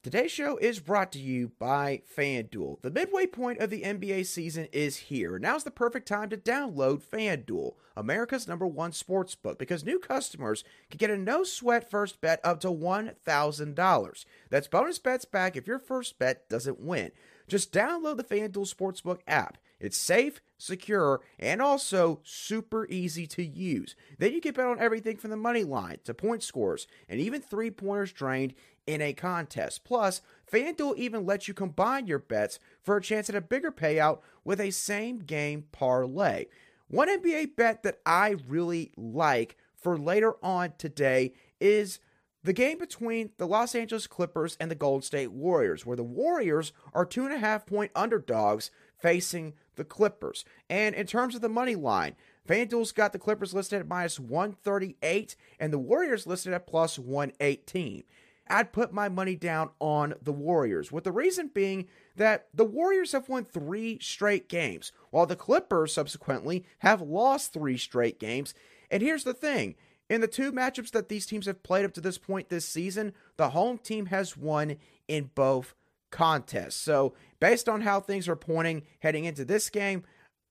Today's 0.03 0.33
show 0.33 0.57
is 0.57 0.81
brought 0.81 1.13
to 1.13 1.21
you 1.21 1.53
by 1.61 2.03
FanDuel. 2.19 2.83
The 2.83 2.91
midway 2.91 3.25
point 3.25 3.61
of 3.61 3.71
the 3.71 3.83
NBA 3.83 4.27
season 4.27 4.67
is 4.73 4.97
here. 4.97 5.39
Now's 5.39 5.63
the 5.63 5.71
perfect 5.71 6.09
time 6.09 6.29
to 6.31 6.37
download 6.37 7.05
FanDuel, 7.05 7.75
America's 7.97 8.49
number 8.49 8.67
one 8.67 8.91
sports 8.91 9.37
book, 9.37 9.61
because 9.61 9.85
new 9.85 10.01
customers 10.01 10.65
can 10.91 10.99
get 10.99 11.11
a 11.11 11.17
no 11.17 11.45
sweat 11.45 11.89
first 11.89 12.21
bet 12.21 12.41
up 12.43 12.59
to 12.63 12.69
$1,000. 12.69 14.25
That's 14.51 14.67
bonus 14.67 14.99
bets 14.99 15.25
back 15.25 15.55
if 15.57 15.69
your 15.69 15.79
first 15.79 16.19
bet 16.19 16.49
doesn't 16.49 16.81
win. 16.81 17.13
Just 17.47 17.73
download 17.73 18.17
the 18.17 18.25
FanDuel 18.25 18.75
Sportsbook 18.75 19.21
app. 19.29 19.57
It's 19.83 19.99
safe, 19.99 20.41
secure, 20.59 21.21
and 21.41 21.61
also 21.61 22.21
super 22.23 22.87
easy 22.89 23.27
to 23.27 23.45
use. 23.45 23.97
Then 24.19 24.33
you 24.33 24.41
can 24.41 24.55
bet 24.55 24.65
on 24.65 24.79
everything 24.79 25.17
from 25.17 25.31
the 25.31 25.37
money 25.37 25.65
line 25.65 25.99
to 26.05 26.15
point 26.15 26.45
scores 26.45 26.87
and 27.09 27.21
even 27.21 27.43
three 27.43 27.71
pointers 27.71 28.13
drained 28.13 28.55
in 28.87 29.03
a 29.03 29.13
contest. 29.13 29.85
Plus, 29.85 30.23
FanDuel 30.51 30.97
even 30.97 31.27
lets 31.27 31.49
you 31.49 31.55
combine 31.55 32.07
your 32.07 32.21
bets 32.21 32.61
for 32.81 32.97
a 32.97 33.03
chance 33.03 33.29
at 33.29 33.35
a 33.35 33.41
bigger 33.41 33.73
payout 33.73 34.21
with 34.45 34.61
a 34.61 34.71
same 34.71 35.19
game 35.19 35.65
parlay. 35.73 36.47
One 36.87 37.09
NBA 37.09 37.57
bet 37.57 37.83
that 37.83 37.99
I 38.07 38.37
really 38.47 38.93
like 38.97 39.57
for 39.75 39.99
later 39.99 40.35
on 40.45 40.75
today 40.79 41.33
is 41.61 41.99
the 42.45 42.53
game 42.53 42.79
between 42.79 43.31
the 43.39 43.47
Los 43.47 43.75
Angeles 43.75 44.07
Clippers 44.07 44.57
and 44.61 44.71
the 44.71 44.77
Golden 44.77 45.03
State 45.03 45.33
Warriors, 45.33 45.87
where 45.87 45.97
the 45.97 46.03
Warriors 46.03 46.73
are 46.93 47.07
two 47.07 47.25
and 47.25 47.33
a 47.33 47.39
half 47.39 47.67
point 47.67 47.93
underdogs 47.95 48.71
facing 49.03 49.55
the 49.77 49.85
Clippers. 49.85 50.45
And 50.71 50.95
in 50.95 51.07
terms 51.07 51.35
of 51.35 51.41
the 51.41 51.49
money 51.49 51.75
line, 51.75 52.15
FanDuel's 52.49 52.93
got 52.93 53.13
the 53.13 53.19
Clippers 53.19 53.53
listed 53.53 53.81
at 53.81 53.89
minus 53.89 54.19
138 54.19 55.37
and 55.61 55.73
the 55.73 55.79
Warriors 55.79 56.27
listed 56.27 56.53
at 56.53 56.67
plus 56.67 56.99
118. 56.99 58.05
I'd 58.49 58.73
put 58.73 58.93
my 58.93 59.09
money 59.09 59.37
down 59.37 59.71
on 59.79 60.15
the 60.21 60.33
Warriors, 60.33 60.91
with 60.91 61.05
the 61.05 61.13
reason 61.13 61.51
being 61.55 61.87
that 62.17 62.49
the 62.53 62.65
Warriors 62.65 63.13
have 63.13 63.29
won 63.29 63.45
three 63.45 63.99
straight 64.01 64.49
games, 64.49 64.93
while 65.11 65.27
the 65.27 65.37
Clippers 65.37 65.95
subsequently 65.95 66.65
have 66.81 67.01
lost 67.01 67.53
three 67.53 67.79
straight 67.79 68.19
games. 68.19 68.53
And 68.91 69.03
here's 69.03 69.25
the 69.25 69.33
thing 69.33 69.77
in 70.11 70.21
the 70.21 70.29
two 70.29 70.53
matchups 70.53 70.91
that 70.91 71.09
these 71.09 71.25
teams 71.25 71.47
have 71.47 71.63
played 71.63 71.85
up 71.85 71.95
to 71.95 72.01
this 72.01 72.19
point 72.19 72.49
this 72.49 72.67
season, 72.67 73.15
the 73.37 73.51
home 73.51 73.79
team 73.79 74.07
has 74.07 74.37
won 74.37 74.77
in 75.09 75.31
both 75.35 75.75
contests. 76.13 76.77
So, 76.77 77.15
based 77.41 77.69
on 77.69 77.81
how 77.81 77.99
things 77.99 78.29
are 78.29 78.37
pointing 78.37 78.83
heading 79.01 79.25
into 79.25 79.45
this 79.45 79.69
game, 79.69 80.05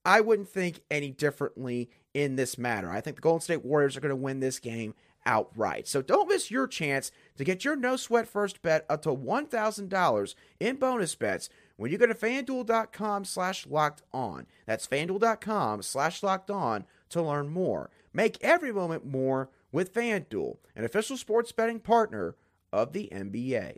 I 0.03 0.19
wouldn't 0.19 0.49
think 0.49 0.81
any 0.91 1.11
differently 1.11 1.89
in 2.13 2.35
this 2.35 2.57
matter. 2.57 2.91
I 2.91 2.99
think 2.99 3.15
the 3.15 3.21
Golden 3.21 3.41
State 3.41 3.63
Warriors 3.63 3.95
are 3.95 4.01
going 4.01 4.09
to 4.09 4.15
win 4.15 4.41
this 4.41 4.59
game 4.59 4.93
outright. 5.25 5.87
So 5.87 6.01
don't 6.01 6.27
miss 6.27 6.51
your 6.51 6.67
chance 6.67 7.11
to 7.37 7.43
get 7.43 7.63
your 7.63 7.75
no 7.75 7.95
sweat 7.95 8.27
first 8.27 8.61
bet 8.61 8.85
up 8.89 9.03
to 9.03 9.09
$1,000 9.09 10.35
in 10.59 10.75
bonus 10.77 11.15
bets 11.15 11.49
when 11.77 11.91
you 11.91 11.97
go 11.97 12.07
to 12.07 12.15
fanduel.com 12.15 13.25
slash 13.25 13.67
locked 13.67 14.01
on. 14.11 14.47
That's 14.65 14.87
fanduel.com 14.87 15.83
slash 15.83 16.23
locked 16.23 16.49
on 16.49 16.85
to 17.09 17.21
learn 17.21 17.49
more. 17.49 17.91
Make 18.13 18.37
every 18.41 18.71
moment 18.71 19.05
more 19.05 19.49
with 19.71 19.93
FanDuel, 19.93 20.57
an 20.75 20.83
official 20.83 21.17
sports 21.17 21.51
betting 21.51 21.79
partner 21.79 22.35
of 22.73 22.93
the 22.93 23.09
NBA. 23.11 23.77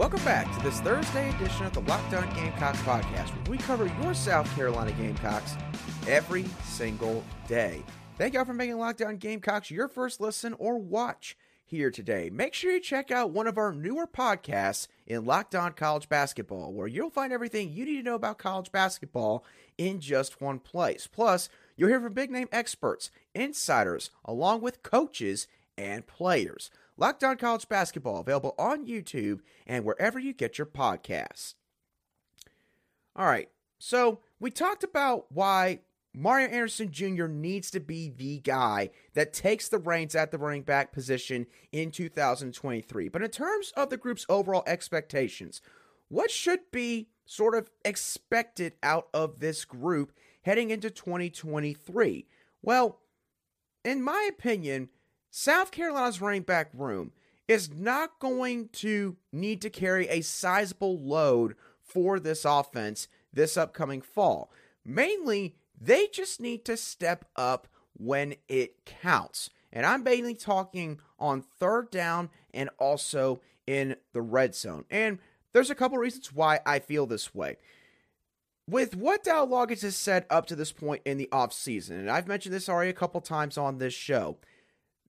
Welcome 0.00 0.24
back 0.24 0.50
to 0.56 0.62
this 0.62 0.80
Thursday 0.80 1.28
edition 1.28 1.66
of 1.66 1.74
the 1.74 1.82
Locked 1.82 2.14
On 2.14 2.26
Gamecocks 2.32 2.80
podcast, 2.80 3.34
where 3.34 3.50
we 3.50 3.58
cover 3.58 3.92
your 4.02 4.14
South 4.14 4.50
Carolina 4.54 4.92
Gamecocks 4.92 5.56
every 6.08 6.46
single 6.64 7.22
day. 7.46 7.82
Thank 8.16 8.32
y'all 8.32 8.46
for 8.46 8.54
making 8.54 8.78
Locked 8.78 9.02
On 9.02 9.18
Gamecocks 9.18 9.70
your 9.70 9.88
first 9.88 10.18
listen 10.18 10.54
or 10.58 10.78
watch 10.78 11.36
here 11.66 11.90
today. 11.90 12.30
Make 12.32 12.54
sure 12.54 12.72
you 12.72 12.80
check 12.80 13.10
out 13.10 13.32
one 13.32 13.46
of 13.46 13.58
our 13.58 13.74
newer 13.74 14.06
podcasts 14.06 14.88
in 15.06 15.26
Locked 15.26 15.54
On 15.54 15.74
College 15.74 16.08
Basketball, 16.08 16.72
where 16.72 16.86
you'll 16.86 17.10
find 17.10 17.30
everything 17.30 17.70
you 17.70 17.84
need 17.84 17.98
to 17.98 18.02
know 18.02 18.14
about 18.14 18.38
college 18.38 18.72
basketball 18.72 19.44
in 19.76 20.00
just 20.00 20.40
one 20.40 20.60
place. 20.60 21.06
Plus, 21.06 21.50
you'll 21.76 21.90
hear 21.90 22.00
from 22.00 22.14
big 22.14 22.30
name 22.30 22.48
experts, 22.52 23.10
insiders, 23.34 24.10
along 24.24 24.62
with 24.62 24.82
coaches 24.82 25.46
and 25.76 26.06
players. 26.06 26.70
Locked 27.00 27.24
On 27.24 27.38
College 27.38 27.66
Basketball, 27.66 28.20
available 28.20 28.54
on 28.58 28.86
YouTube 28.86 29.40
and 29.66 29.86
wherever 29.86 30.18
you 30.18 30.34
get 30.34 30.58
your 30.58 30.66
podcasts. 30.66 31.54
All 33.16 33.24
right, 33.24 33.48
so 33.78 34.20
we 34.38 34.50
talked 34.50 34.84
about 34.84 35.32
why 35.32 35.80
Mario 36.14 36.48
Anderson 36.48 36.90
Jr. 36.92 37.26
needs 37.26 37.70
to 37.70 37.80
be 37.80 38.10
the 38.10 38.40
guy 38.40 38.90
that 39.14 39.32
takes 39.32 39.68
the 39.68 39.78
reins 39.78 40.14
at 40.14 40.30
the 40.30 40.36
running 40.36 40.62
back 40.62 40.92
position 40.92 41.46
in 41.72 41.90
2023. 41.90 43.08
But 43.08 43.22
in 43.22 43.30
terms 43.30 43.72
of 43.78 43.88
the 43.88 43.96
group's 43.96 44.26
overall 44.28 44.62
expectations, 44.66 45.62
what 46.08 46.30
should 46.30 46.70
be 46.70 47.08
sort 47.24 47.54
of 47.54 47.70
expected 47.82 48.74
out 48.82 49.08
of 49.14 49.40
this 49.40 49.64
group 49.64 50.12
heading 50.42 50.70
into 50.70 50.90
2023? 50.90 52.26
Well, 52.60 53.00
in 53.86 54.02
my 54.02 54.28
opinion, 54.30 54.90
South 55.30 55.70
Carolina's 55.70 56.20
running 56.20 56.42
back 56.42 56.70
room 56.74 57.12
is 57.46 57.70
not 57.72 58.18
going 58.18 58.68
to 58.68 59.16
need 59.32 59.60
to 59.62 59.70
carry 59.70 60.08
a 60.08 60.20
sizable 60.20 60.98
load 60.98 61.54
for 61.82 62.20
this 62.20 62.44
offense 62.44 63.08
this 63.32 63.56
upcoming 63.56 64.02
fall. 64.02 64.50
Mainly, 64.84 65.54
they 65.80 66.08
just 66.12 66.40
need 66.40 66.64
to 66.64 66.76
step 66.76 67.24
up 67.36 67.68
when 67.96 68.34
it 68.48 68.84
counts. 68.84 69.50
And 69.72 69.86
I'm 69.86 70.02
mainly 70.02 70.34
talking 70.34 71.00
on 71.18 71.42
third 71.42 71.90
down 71.90 72.30
and 72.52 72.70
also 72.78 73.40
in 73.66 73.96
the 74.12 74.22
red 74.22 74.54
zone. 74.54 74.84
And 74.90 75.18
there's 75.52 75.70
a 75.70 75.74
couple 75.74 75.98
reasons 75.98 76.32
why 76.32 76.60
I 76.66 76.78
feel 76.80 77.06
this 77.06 77.34
way. 77.34 77.56
With 78.68 78.96
what 78.96 79.24
Dow 79.24 79.46
Loggains 79.46 79.82
has 79.82 79.96
said 79.96 80.26
up 80.30 80.46
to 80.46 80.56
this 80.56 80.72
point 80.72 81.02
in 81.04 81.18
the 81.18 81.28
offseason, 81.32 81.90
and 81.90 82.10
I've 82.10 82.28
mentioned 82.28 82.54
this 82.54 82.68
already 82.68 82.90
a 82.90 82.94
couple 82.94 83.20
times 83.20 83.58
on 83.58 83.78
this 83.78 83.94
show, 83.94 84.38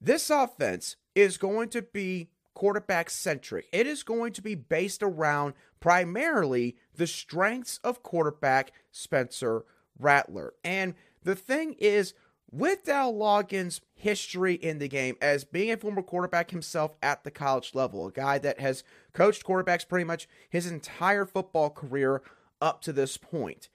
this 0.01 0.29
offense 0.29 0.95
is 1.15 1.37
going 1.37 1.69
to 1.69 1.81
be 1.81 2.29
quarterback 2.53 3.09
centric. 3.09 3.67
It 3.71 3.87
is 3.87 4.03
going 4.03 4.33
to 4.33 4.41
be 4.41 4.55
based 4.55 5.03
around 5.03 5.53
primarily 5.79 6.75
the 6.95 7.07
strengths 7.07 7.79
of 7.83 8.03
quarterback 8.03 8.71
Spencer 8.91 9.63
Rattler. 9.97 10.53
And 10.63 10.95
the 11.23 11.35
thing 11.35 11.75
is, 11.79 12.13
with 12.51 12.83
Dow 12.83 13.09
Loggains' 13.09 13.79
history 13.93 14.55
in 14.55 14.79
the 14.79 14.89
game 14.89 15.15
as 15.21 15.45
being 15.45 15.71
a 15.71 15.77
former 15.77 16.01
quarterback 16.01 16.51
himself 16.51 16.95
at 17.01 17.23
the 17.23 17.31
college 17.31 17.73
level, 17.73 18.07
a 18.07 18.11
guy 18.11 18.37
that 18.39 18.59
has 18.59 18.83
coached 19.13 19.45
quarterbacks 19.45 19.87
pretty 19.87 20.03
much 20.03 20.27
his 20.49 20.67
entire 20.67 21.25
football 21.25 21.69
career 21.69 22.21
up 22.61 22.81
to 22.81 22.91
this 22.91 23.15
point, 23.15 23.69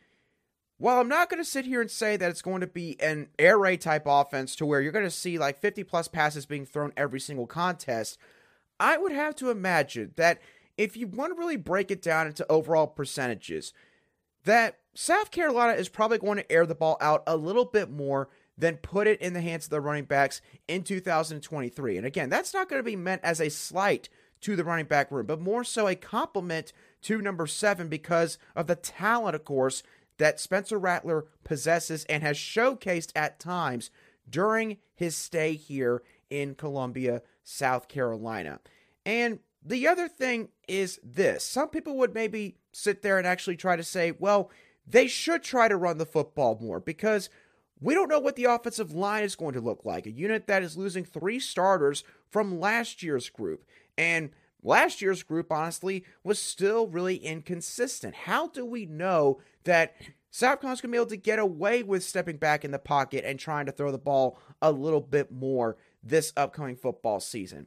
while 0.78 1.00
I'm 1.00 1.08
not 1.08 1.30
going 1.30 1.42
to 1.42 1.48
sit 1.48 1.64
here 1.64 1.80
and 1.80 1.90
say 1.90 2.16
that 2.16 2.30
it's 2.30 2.42
going 2.42 2.60
to 2.60 2.66
be 2.66 3.00
an 3.00 3.28
air 3.38 3.58
raid 3.58 3.80
type 3.80 4.04
offense 4.06 4.54
to 4.56 4.66
where 4.66 4.80
you're 4.80 4.92
going 4.92 5.04
to 5.04 5.10
see 5.10 5.38
like 5.38 5.58
50 5.58 5.84
plus 5.84 6.08
passes 6.08 6.46
being 6.46 6.66
thrown 6.66 6.92
every 6.96 7.20
single 7.20 7.46
contest, 7.46 8.18
I 8.78 8.98
would 8.98 9.12
have 9.12 9.34
to 9.36 9.50
imagine 9.50 10.12
that 10.16 10.40
if 10.76 10.96
you 10.96 11.06
want 11.06 11.34
to 11.34 11.38
really 11.38 11.56
break 11.56 11.90
it 11.90 12.02
down 12.02 12.26
into 12.26 12.50
overall 12.50 12.86
percentages, 12.86 13.72
that 14.44 14.78
South 14.94 15.30
Carolina 15.30 15.72
is 15.72 15.88
probably 15.88 16.18
going 16.18 16.36
to 16.36 16.52
air 16.52 16.66
the 16.66 16.74
ball 16.74 16.98
out 17.00 17.22
a 17.26 17.36
little 17.36 17.64
bit 17.64 17.90
more 17.90 18.28
than 18.58 18.76
put 18.76 19.06
it 19.06 19.20
in 19.20 19.32
the 19.32 19.40
hands 19.40 19.64
of 19.64 19.70
the 19.70 19.80
running 19.80 20.04
backs 20.04 20.40
in 20.68 20.82
2023. 20.82 21.96
And 21.96 22.06
again, 22.06 22.28
that's 22.28 22.54
not 22.54 22.68
going 22.68 22.80
to 22.80 22.84
be 22.84 22.96
meant 22.96 23.22
as 23.24 23.40
a 23.40 23.50
slight 23.50 24.08
to 24.42 24.56
the 24.56 24.64
running 24.64 24.86
back 24.86 25.10
room, 25.10 25.26
but 25.26 25.40
more 25.40 25.64
so 25.64 25.88
a 25.88 25.94
compliment 25.94 26.72
to 27.02 27.20
number 27.20 27.46
seven 27.46 27.88
because 27.88 28.38
of 28.54 28.66
the 28.66 28.76
talent, 28.76 29.34
of 29.34 29.44
course, 29.44 29.82
that 30.18 30.40
Spencer 30.40 30.78
Rattler 30.78 31.26
possesses 31.44 32.04
and 32.04 32.22
has 32.22 32.36
showcased 32.36 33.12
at 33.14 33.38
times 33.38 33.90
during 34.28 34.78
his 34.94 35.14
stay 35.16 35.54
here 35.54 36.02
in 36.30 36.54
Columbia, 36.54 37.22
South 37.44 37.88
Carolina. 37.88 38.60
And 39.04 39.40
the 39.64 39.86
other 39.86 40.08
thing 40.08 40.48
is 40.68 41.00
this 41.02 41.44
some 41.44 41.68
people 41.68 41.96
would 41.98 42.14
maybe 42.14 42.56
sit 42.72 43.02
there 43.02 43.18
and 43.18 43.26
actually 43.26 43.56
try 43.56 43.76
to 43.76 43.84
say, 43.84 44.12
well, 44.12 44.50
they 44.86 45.06
should 45.06 45.42
try 45.42 45.68
to 45.68 45.76
run 45.76 45.98
the 45.98 46.06
football 46.06 46.58
more 46.60 46.80
because 46.80 47.28
we 47.80 47.94
don't 47.94 48.08
know 48.08 48.20
what 48.20 48.36
the 48.36 48.44
offensive 48.44 48.92
line 48.92 49.24
is 49.24 49.36
going 49.36 49.54
to 49.54 49.60
look 49.60 49.84
like. 49.84 50.06
A 50.06 50.10
unit 50.10 50.46
that 50.46 50.62
is 50.62 50.76
losing 50.76 51.04
three 51.04 51.38
starters 51.38 52.04
from 52.30 52.60
last 52.60 53.02
year's 53.02 53.28
group. 53.28 53.64
And 53.98 54.30
last 54.62 55.02
year's 55.02 55.22
group, 55.22 55.52
honestly, 55.52 56.04
was 56.24 56.38
still 56.38 56.86
really 56.86 57.16
inconsistent. 57.16 58.14
How 58.14 58.48
do 58.48 58.64
we 58.64 58.86
know 58.86 59.40
that 59.66 59.94
South 60.30 60.60
going 60.60 60.76
to 60.76 60.88
be 60.88 60.96
able 60.96 61.06
to 61.06 61.16
get 61.16 61.38
away 61.38 61.82
with 61.82 62.02
stepping 62.02 62.36
back 62.36 62.64
in 62.64 62.70
the 62.70 62.78
pocket 62.78 63.24
and 63.24 63.38
trying 63.38 63.66
to 63.66 63.72
throw 63.72 63.92
the 63.92 63.98
ball 63.98 64.38
a 64.60 64.72
little 64.72 65.00
bit 65.00 65.30
more 65.30 65.76
this 66.02 66.32
upcoming 66.36 66.76
football 66.76 67.20
season? 67.20 67.66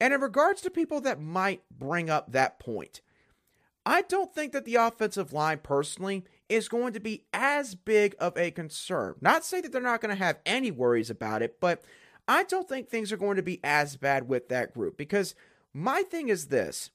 And 0.00 0.12
in 0.12 0.20
regards 0.20 0.60
to 0.62 0.70
people 0.70 1.00
that 1.02 1.20
might 1.20 1.62
bring 1.70 2.10
up 2.10 2.32
that 2.32 2.58
point, 2.58 3.00
I 3.84 4.02
don't 4.02 4.34
think 4.34 4.52
that 4.52 4.64
the 4.64 4.74
offensive 4.74 5.32
line 5.32 5.60
personally 5.62 6.24
is 6.48 6.68
going 6.68 6.92
to 6.92 7.00
be 7.00 7.24
as 7.32 7.74
big 7.74 8.14
of 8.18 8.36
a 8.36 8.50
concern. 8.50 9.14
Not 9.20 9.44
say 9.44 9.60
that 9.60 9.72
they're 9.72 9.80
not 9.80 10.00
going 10.00 10.14
to 10.14 10.22
have 10.22 10.38
any 10.44 10.70
worries 10.70 11.10
about 11.10 11.42
it, 11.42 11.60
but 11.60 11.82
I 12.28 12.42
don't 12.44 12.68
think 12.68 12.88
things 12.88 13.12
are 13.12 13.16
going 13.16 13.36
to 13.36 13.42
be 13.42 13.60
as 13.62 13.96
bad 13.96 14.28
with 14.28 14.48
that 14.48 14.74
group 14.74 14.96
because 14.96 15.34
my 15.72 16.02
thing 16.02 16.28
is 16.28 16.46
this 16.46 16.90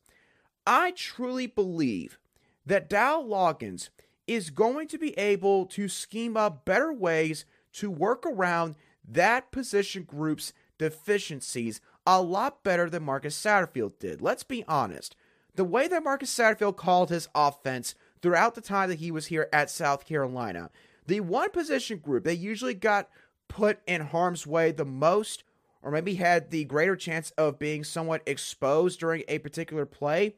I 0.68 0.92
truly 0.92 1.48
believe 1.48 2.20
that 2.66 2.90
Dow 2.90 3.22
Loggains 3.22 3.90
is 4.28 4.50
going 4.50 4.88
to 4.88 4.98
be 4.98 5.18
able 5.18 5.66
to 5.66 5.88
scheme 5.88 6.38
up 6.38 6.66
better 6.66 6.94
ways 6.94 7.46
to 7.74 7.90
work 7.90 8.26
around 8.26 8.76
that 9.08 9.52
position 9.52 10.04
group's 10.04 10.54
deficiencies 10.78 11.82
a 12.06 12.22
lot 12.22 12.64
better 12.64 12.90
than 12.90 13.04
Marcus 13.04 13.40
Satterfield 13.40 14.00
did. 14.00 14.22
Let's 14.22 14.44
be 14.44 14.64
honest 14.68 15.16
the 15.56 15.64
way 15.66 15.88
that 15.88 16.04
Marcus 16.04 16.34
Satterfield 16.34 16.78
called 16.78 17.10
his 17.10 17.28
offense 17.36 17.96
throughout 18.22 18.56
the 18.56 18.62
time 18.62 18.90
that 18.90 19.00
he 19.00 19.12
was 19.12 19.28
here 19.28 19.50
at 19.52 19.70
South 19.70 20.06
Carolina, 20.06 20.70
the 21.08 21.20
one 21.20 21.50
position 21.52 21.98
group 21.98 22.24
that 22.24 22.38
usually 22.38 22.74
got 22.74 23.10
put 23.48 23.80
in 23.86 24.02
harm's 24.02 24.48
way 24.48 24.72
the 24.72 24.86
most, 24.86 25.44
or 25.82 25.92
maybe 25.92 26.16
had 26.16 26.52
the 26.52 26.64
greater 26.66 26.96
chance 26.96 27.32
of 27.32 27.60
being 27.60 27.84
somewhat 27.84 28.22
exposed 28.26 29.00
during 29.00 29.24
a 29.28 29.40
particular 29.40 29.86
play, 29.86 30.36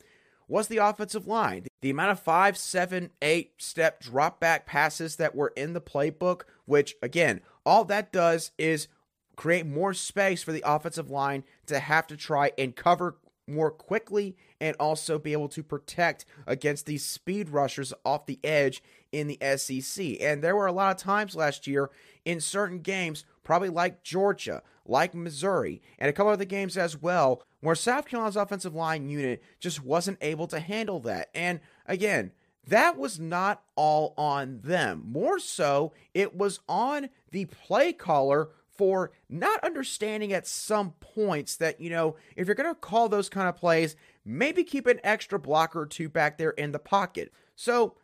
was 0.48 0.68
the 0.68 0.78
offensive 0.78 1.28
line. 1.28 1.68
The 1.82 1.90
amount 1.90 2.12
of 2.12 2.20
five, 2.20 2.58
seven, 2.58 3.12
eight 3.22 3.54
step 3.58 4.02
drop 4.02 4.40
back 4.40 4.66
passes 4.66 5.18
that 5.18 5.36
were 5.36 5.54
in 5.56 5.74
the 5.74 5.82
playbook, 5.82 6.42
which 6.66 6.96
again, 7.02 7.42
all 7.66 7.86
that 7.86 8.12
does 8.12 8.52
is 8.58 8.88
create 9.36 9.66
more 9.66 9.94
space 9.94 10.44
for 10.44 10.52
the 10.52 10.64
offensive 10.66 11.10
line 11.10 11.44
to 11.66 11.80
have 11.80 12.08
to 12.08 12.18
try 12.18 12.52
and 12.58 12.76
cover 12.76 13.18
more 13.48 13.72
quickly 13.72 14.36
and 14.60 14.76
also 14.80 15.20
be 15.20 15.34
able 15.34 15.50
to 15.50 15.64
protect 15.64 16.26
against 16.48 16.86
these 16.86 17.06
speed 17.06 17.50
rushers 17.50 17.94
off 18.06 18.26
the 18.26 18.40
edge 18.44 18.82
in 19.12 19.28
the 19.28 19.58
SEC. 19.58 20.18
And 20.22 20.44
there 20.44 20.56
were 20.56 20.68
a 20.68 20.72
lot 20.72 20.92
of 20.96 21.02
times 21.02 21.36
last 21.36 21.68
year 21.68 21.90
in 22.26 22.40
certain 22.40 22.80
games, 22.80 23.26
probably 23.44 23.70
like 23.70 24.04
Georgia, 24.04 24.64
like 24.86 25.14
Missouri, 25.14 25.82
and 26.00 26.10
a 26.10 26.14
couple 26.14 26.32
of 26.32 26.40
the 26.40 26.46
games 26.46 26.78
as 26.78 27.02
well, 27.02 27.44
where 27.62 27.76
South 27.76 28.06
Carolina's 28.06 28.36
offensive 28.36 28.76
line 28.76 29.10
unit 29.10 29.42
just 29.60 29.84
wasn't 29.84 30.18
able 30.22 30.48
to 30.48 30.60
handle 30.60 31.00
that. 31.02 31.30
And 31.34 31.60
again, 31.86 32.32
that 32.68 32.98
was 32.98 33.20
not 33.20 33.64
all 33.76 34.14
on 34.18 34.62
them. 34.64 35.04
More 35.06 35.40
so, 35.40 35.94
it 36.14 36.36
was 36.36 36.60
on 36.68 37.10
the 37.32 37.46
play 37.46 37.92
caller 37.94 38.50
for 38.76 39.12
not 39.30 39.64
understanding 39.64 40.34
at 40.34 40.48
some 40.48 40.92
points 41.00 41.58
that, 41.58 41.80
you 41.80 41.90
know, 41.90 42.16
if 42.36 42.48
you're 42.48 42.56
going 42.56 42.74
to 42.74 42.80
call 42.80 43.10
those 43.10 43.30
kind 43.30 43.48
of 43.48 43.56
plays, 43.56 43.96
maybe 44.26 44.64
keep 44.64 44.88
an 44.88 45.00
extra 45.04 45.40
blocker 45.40 45.82
or 45.82 45.86
two 45.86 46.10
back 46.10 46.38
there 46.38 46.52
in 46.52 46.72
the 46.72 46.80
pocket. 46.80 47.32
So, 47.56 47.96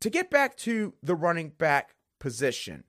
to 0.00 0.10
get 0.10 0.30
back 0.30 0.56
to 0.58 0.94
the 1.02 1.14
running 1.14 1.50
back 1.50 1.94
position, 2.18 2.84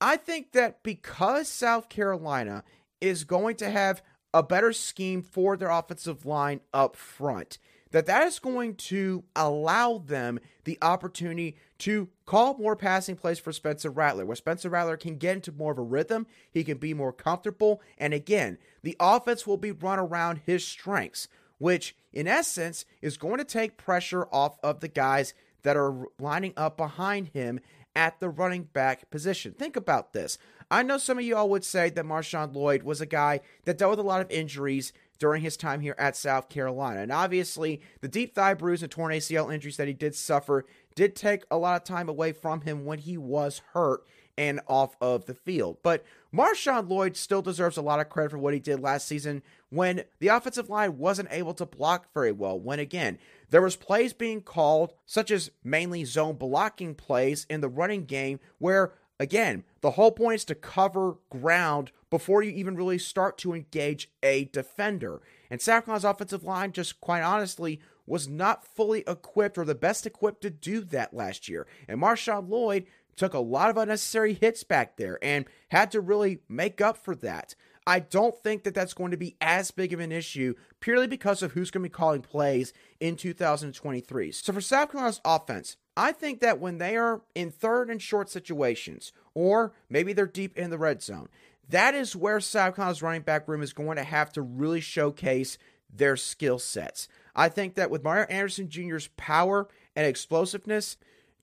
I 0.00 0.16
think 0.16 0.52
that 0.52 0.82
because 0.82 1.48
South 1.48 1.88
Carolina 1.88 2.64
is 3.00 3.24
going 3.24 3.56
to 3.56 3.70
have 3.70 4.02
a 4.32 4.42
better 4.42 4.72
scheme 4.72 5.22
for 5.22 5.56
their 5.56 5.70
offensive 5.70 6.26
line 6.26 6.60
up 6.72 6.96
front, 6.96 7.58
that 7.96 8.04
that 8.04 8.26
is 8.26 8.38
going 8.38 8.74
to 8.74 9.24
allow 9.34 9.96
them 9.96 10.38
the 10.64 10.76
opportunity 10.82 11.56
to 11.78 12.06
call 12.26 12.58
more 12.58 12.76
passing 12.76 13.16
plays 13.16 13.38
for 13.38 13.52
Spencer 13.52 13.88
Rattler, 13.88 14.26
where 14.26 14.36
Spencer 14.36 14.68
Rattler 14.68 14.98
can 14.98 15.16
get 15.16 15.36
into 15.36 15.50
more 15.50 15.72
of 15.72 15.78
a 15.78 15.82
rhythm, 15.82 16.26
he 16.50 16.62
can 16.62 16.76
be 16.76 16.92
more 16.92 17.10
comfortable, 17.10 17.80
and 17.96 18.12
again, 18.12 18.58
the 18.82 18.96
offense 19.00 19.46
will 19.46 19.56
be 19.56 19.72
run 19.72 19.98
around 19.98 20.42
his 20.44 20.62
strengths, 20.62 21.26
which 21.56 21.96
in 22.12 22.28
essence 22.28 22.84
is 23.00 23.16
going 23.16 23.38
to 23.38 23.44
take 23.44 23.78
pressure 23.78 24.26
off 24.30 24.58
of 24.62 24.80
the 24.80 24.88
guys 24.88 25.32
that 25.62 25.78
are 25.78 26.04
lining 26.18 26.52
up 26.54 26.76
behind 26.76 27.28
him 27.28 27.60
at 27.94 28.20
the 28.20 28.28
running 28.28 28.64
back 28.64 29.10
position. 29.10 29.52
Think 29.52 29.74
about 29.74 30.12
this. 30.12 30.36
I 30.70 30.82
know 30.82 30.98
some 30.98 31.16
of 31.16 31.24
you 31.24 31.34
all 31.34 31.48
would 31.48 31.64
say 31.64 31.88
that 31.88 32.04
Marshawn 32.04 32.54
Lloyd 32.54 32.82
was 32.82 33.00
a 33.00 33.06
guy 33.06 33.40
that 33.64 33.78
dealt 33.78 33.92
with 33.92 34.00
a 34.00 34.02
lot 34.02 34.20
of 34.20 34.30
injuries 34.30 34.92
during 35.18 35.42
his 35.42 35.56
time 35.56 35.80
here 35.80 35.94
at 35.98 36.16
South 36.16 36.48
Carolina. 36.48 37.00
And 37.00 37.12
obviously, 37.12 37.80
the 38.00 38.08
deep 38.08 38.34
thigh 38.34 38.54
bruise 38.54 38.82
and 38.82 38.90
torn 38.90 39.12
ACL 39.12 39.52
injuries 39.52 39.76
that 39.76 39.88
he 39.88 39.94
did 39.94 40.14
suffer 40.14 40.64
did 40.94 41.14
take 41.14 41.44
a 41.50 41.58
lot 41.58 41.76
of 41.76 41.84
time 41.84 42.08
away 42.08 42.32
from 42.32 42.62
him 42.62 42.84
when 42.84 42.98
he 42.98 43.16
was 43.16 43.62
hurt 43.72 44.04
and 44.38 44.60
off 44.66 44.96
of 45.00 45.26
the 45.26 45.34
field. 45.34 45.78
But 45.82 46.04
Marshawn 46.34 46.88
Lloyd 46.88 47.16
still 47.16 47.42
deserves 47.42 47.76
a 47.76 47.82
lot 47.82 48.00
of 48.00 48.08
credit 48.08 48.30
for 48.30 48.38
what 48.38 48.54
he 48.54 48.60
did 48.60 48.80
last 48.80 49.08
season 49.08 49.42
when 49.70 50.04
the 50.18 50.28
offensive 50.28 50.68
line 50.68 50.98
wasn't 50.98 51.28
able 51.32 51.54
to 51.54 51.66
block 51.66 52.12
very 52.12 52.32
well. 52.32 52.58
When 52.58 52.78
again, 52.78 53.18
there 53.50 53.62
was 53.62 53.76
plays 53.76 54.12
being 54.12 54.42
called 54.42 54.92
such 55.06 55.30
as 55.30 55.50
mainly 55.64 56.04
zone 56.04 56.36
blocking 56.36 56.94
plays 56.94 57.46
in 57.48 57.60
the 57.60 57.68
running 57.68 58.04
game 58.04 58.40
where 58.58 58.92
again, 59.18 59.64
the 59.86 59.92
whole 59.92 60.10
point 60.10 60.34
is 60.34 60.44
to 60.44 60.56
cover 60.56 61.18
ground 61.30 61.92
before 62.10 62.42
you 62.42 62.50
even 62.50 62.74
really 62.74 62.98
start 62.98 63.38
to 63.38 63.54
engage 63.54 64.10
a 64.20 64.46
defender. 64.46 65.22
And 65.48 65.62
Carolina's 65.62 66.04
offensive 66.04 66.42
line, 66.42 66.72
just 66.72 67.00
quite 67.00 67.22
honestly, 67.22 67.78
was 68.04 68.26
not 68.26 68.66
fully 68.66 69.04
equipped 69.06 69.56
or 69.56 69.64
the 69.64 69.76
best 69.76 70.04
equipped 70.04 70.40
to 70.40 70.50
do 70.50 70.80
that 70.80 71.14
last 71.14 71.48
year. 71.48 71.68
And 71.86 72.02
Marshawn 72.02 72.48
Lloyd 72.48 72.86
took 73.14 73.32
a 73.32 73.38
lot 73.38 73.70
of 73.70 73.76
unnecessary 73.76 74.34
hits 74.34 74.64
back 74.64 74.96
there 74.96 75.20
and 75.22 75.44
had 75.68 75.92
to 75.92 76.00
really 76.00 76.40
make 76.48 76.80
up 76.80 76.96
for 76.96 77.14
that. 77.14 77.54
I 77.86 78.00
don't 78.00 78.36
think 78.42 78.64
that 78.64 78.74
that's 78.74 78.94
going 78.94 79.12
to 79.12 79.16
be 79.16 79.36
as 79.40 79.70
big 79.70 79.92
of 79.92 80.00
an 80.00 80.10
issue 80.10 80.54
purely 80.80 81.06
because 81.06 81.42
of 81.42 81.52
who's 81.52 81.70
going 81.70 81.84
to 81.84 81.88
be 81.88 81.92
calling 81.92 82.22
plays 82.22 82.72
in 82.98 83.16
2023. 83.16 84.32
So 84.32 84.52
for 84.52 84.60
South 84.60 84.90
Carolina's 84.90 85.20
offense, 85.24 85.76
I 85.96 86.12
think 86.12 86.40
that 86.40 86.58
when 86.58 86.78
they 86.78 86.96
are 86.96 87.22
in 87.34 87.50
third 87.50 87.88
and 87.88 88.02
short 88.02 88.28
situations, 88.28 89.12
or 89.34 89.72
maybe 89.88 90.12
they're 90.12 90.26
deep 90.26 90.58
in 90.58 90.70
the 90.70 90.78
red 90.78 91.00
zone, 91.00 91.28
that 91.68 91.94
is 91.94 92.16
where 92.16 92.40
South 92.40 92.74
Carolina's 92.74 93.02
running 93.02 93.22
back 93.22 93.46
room 93.46 93.62
is 93.62 93.72
going 93.72 93.96
to 93.96 94.04
have 94.04 94.32
to 94.32 94.42
really 94.42 94.80
showcase 94.80 95.56
their 95.92 96.16
skill 96.16 96.58
sets. 96.58 97.08
I 97.34 97.48
think 97.48 97.74
that 97.76 97.90
with 97.90 98.02
Mario 98.02 98.26
Anderson 98.26 98.68
Jr.'s 98.68 99.08
power 99.16 99.68
and 99.94 100.06
explosiveness, 100.06 100.96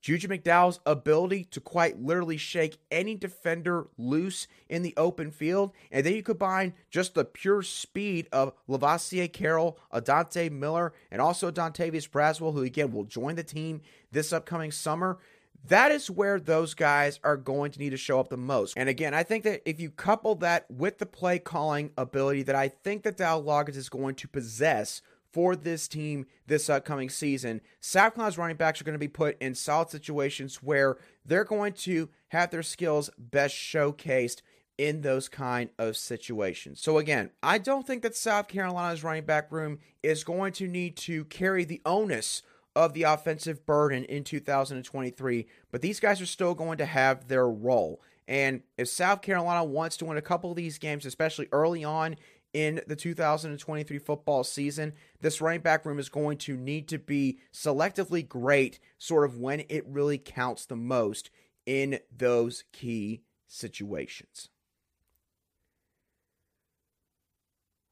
Juju 0.04 0.28
McDowell's 0.28 0.80
ability 0.84 1.44
to 1.44 1.62
quite 1.62 1.98
literally 1.98 2.36
shake 2.36 2.76
any 2.90 3.14
defender 3.14 3.86
loose 3.96 4.46
in 4.68 4.82
the 4.82 4.92
open 4.98 5.30
field, 5.30 5.72
and 5.90 6.04
then 6.04 6.14
you 6.14 6.22
combine 6.22 6.74
just 6.90 7.14
the 7.14 7.24
pure 7.24 7.62
speed 7.62 8.28
of 8.30 8.52
Lovasea 8.68 9.32
Carroll, 9.32 9.78
Adante 9.90 10.50
Miller, 10.52 10.92
and 11.10 11.22
also 11.22 11.50
Dontavius 11.50 12.06
Braswell, 12.06 12.52
who 12.52 12.60
again 12.60 12.92
will 12.92 13.04
join 13.04 13.36
the 13.36 13.42
team 13.42 13.80
this 14.12 14.30
upcoming 14.30 14.70
summer. 14.70 15.20
That 15.68 15.90
is 15.90 16.10
where 16.10 16.38
those 16.38 16.74
guys 16.74 17.18
are 17.24 17.38
going 17.38 17.70
to 17.70 17.78
need 17.78 17.90
to 17.90 17.96
show 17.96 18.20
up 18.20 18.28
the 18.28 18.36
most. 18.36 18.74
And 18.76 18.90
again, 18.90 19.14
I 19.14 19.22
think 19.22 19.44
that 19.44 19.62
if 19.64 19.80
you 19.80 19.88
couple 19.88 20.34
that 20.34 20.70
with 20.70 20.98
the 20.98 21.06
play 21.06 21.38
calling 21.38 21.92
ability 21.96 22.42
that 22.42 22.54
I 22.54 22.68
think 22.68 23.04
that 23.04 23.16
Dow 23.16 23.40
Loggains 23.40 23.76
is 23.76 23.88
going 23.88 24.16
to 24.16 24.28
possess 24.28 25.00
for 25.34 25.56
this 25.56 25.88
team 25.88 26.26
this 26.46 26.70
upcoming 26.70 27.10
season, 27.10 27.60
South 27.80 28.14
Carolina's 28.14 28.38
running 28.38 28.56
backs 28.56 28.80
are 28.80 28.84
going 28.84 28.94
to 28.94 29.00
be 29.00 29.08
put 29.08 29.36
in 29.40 29.56
solid 29.56 29.90
situations 29.90 30.62
where 30.62 30.96
they're 31.26 31.42
going 31.42 31.72
to 31.72 32.08
have 32.28 32.52
their 32.52 32.62
skills 32.62 33.10
best 33.18 33.52
showcased 33.56 34.42
in 34.78 35.00
those 35.00 35.28
kind 35.28 35.70
of 35.76 35.96
situations. 35.96 36.80
So 36.80 36.98
again, 36.98 37.30
I 37.42 37.58
don't 37.58 37.84
think 37.84 38.02
that 38.02 38.14
South 38.14 38.46
Carolina's 38.46 39.02
running 39.02 39.24
back 39.24 39.50
room 39.50 39.80
is 40.04 40.22
going 40.22 40.52
to 40.54 40.68
need 40.68 40.96
to 40.98 41.24
carry 41.24 41.64
the 41.64 41.82
onus 41.84 42.42
of 42.76 42.92
the 42.92 43.02
offensive 43.02 43.66
burden 43.66 44.04
in 44.04 44.22
2023, 44.22 45.46
but 45.72 45.82
these 45.82 45.98
guys 45.98 46.20
are 46.20 46.26
still 46.26 46.54
going 46.54 46.78
to 46.78 46.86
have 46.86 47.26
their 47.26 47.48
role. 47.48 48.00
And 48.26 48.62
if 48.78 48.88
South 48.88 49.20
Carolina 49.20 49.64
wants 49.64 49.96
to 49.98 50.04
win 50.06 50.16
a 50.16 50.22
couple 50.22 50.50
of 50.50 50.56
these 50.56 50.78
games, 50.78 51.04
especially 51.04 51.48
early 51.52 51.84
on 51.84 52.16
in 52.54 52.80
the 52.86 52.96
2023 52.96 53.98
football 53.98 54.44
season, 54.44 54.94
this 55.20 55.40
running 55.40 55.60
back 55.60 55.84
room 55.84 55.98
is 55.98 56.08
going 56.08 56.38
to 56.38 56.56
need 56.56 56.88
to 56.88 56.98
be 56.98 57.38
selectively 57.52 58.26
great, 58.26 58.78
sort 58.96 59.24
of 59.24 59.38
when 59.38 59.64
it 59.68 59.84
really 59.86 60.16
counts 60.16 60.64
the 60.64 60.76
most 60.76 61.30
in 61.66 61.98
those 62.16 62.64
key 62.72 63.22
situations. 63.48 64.48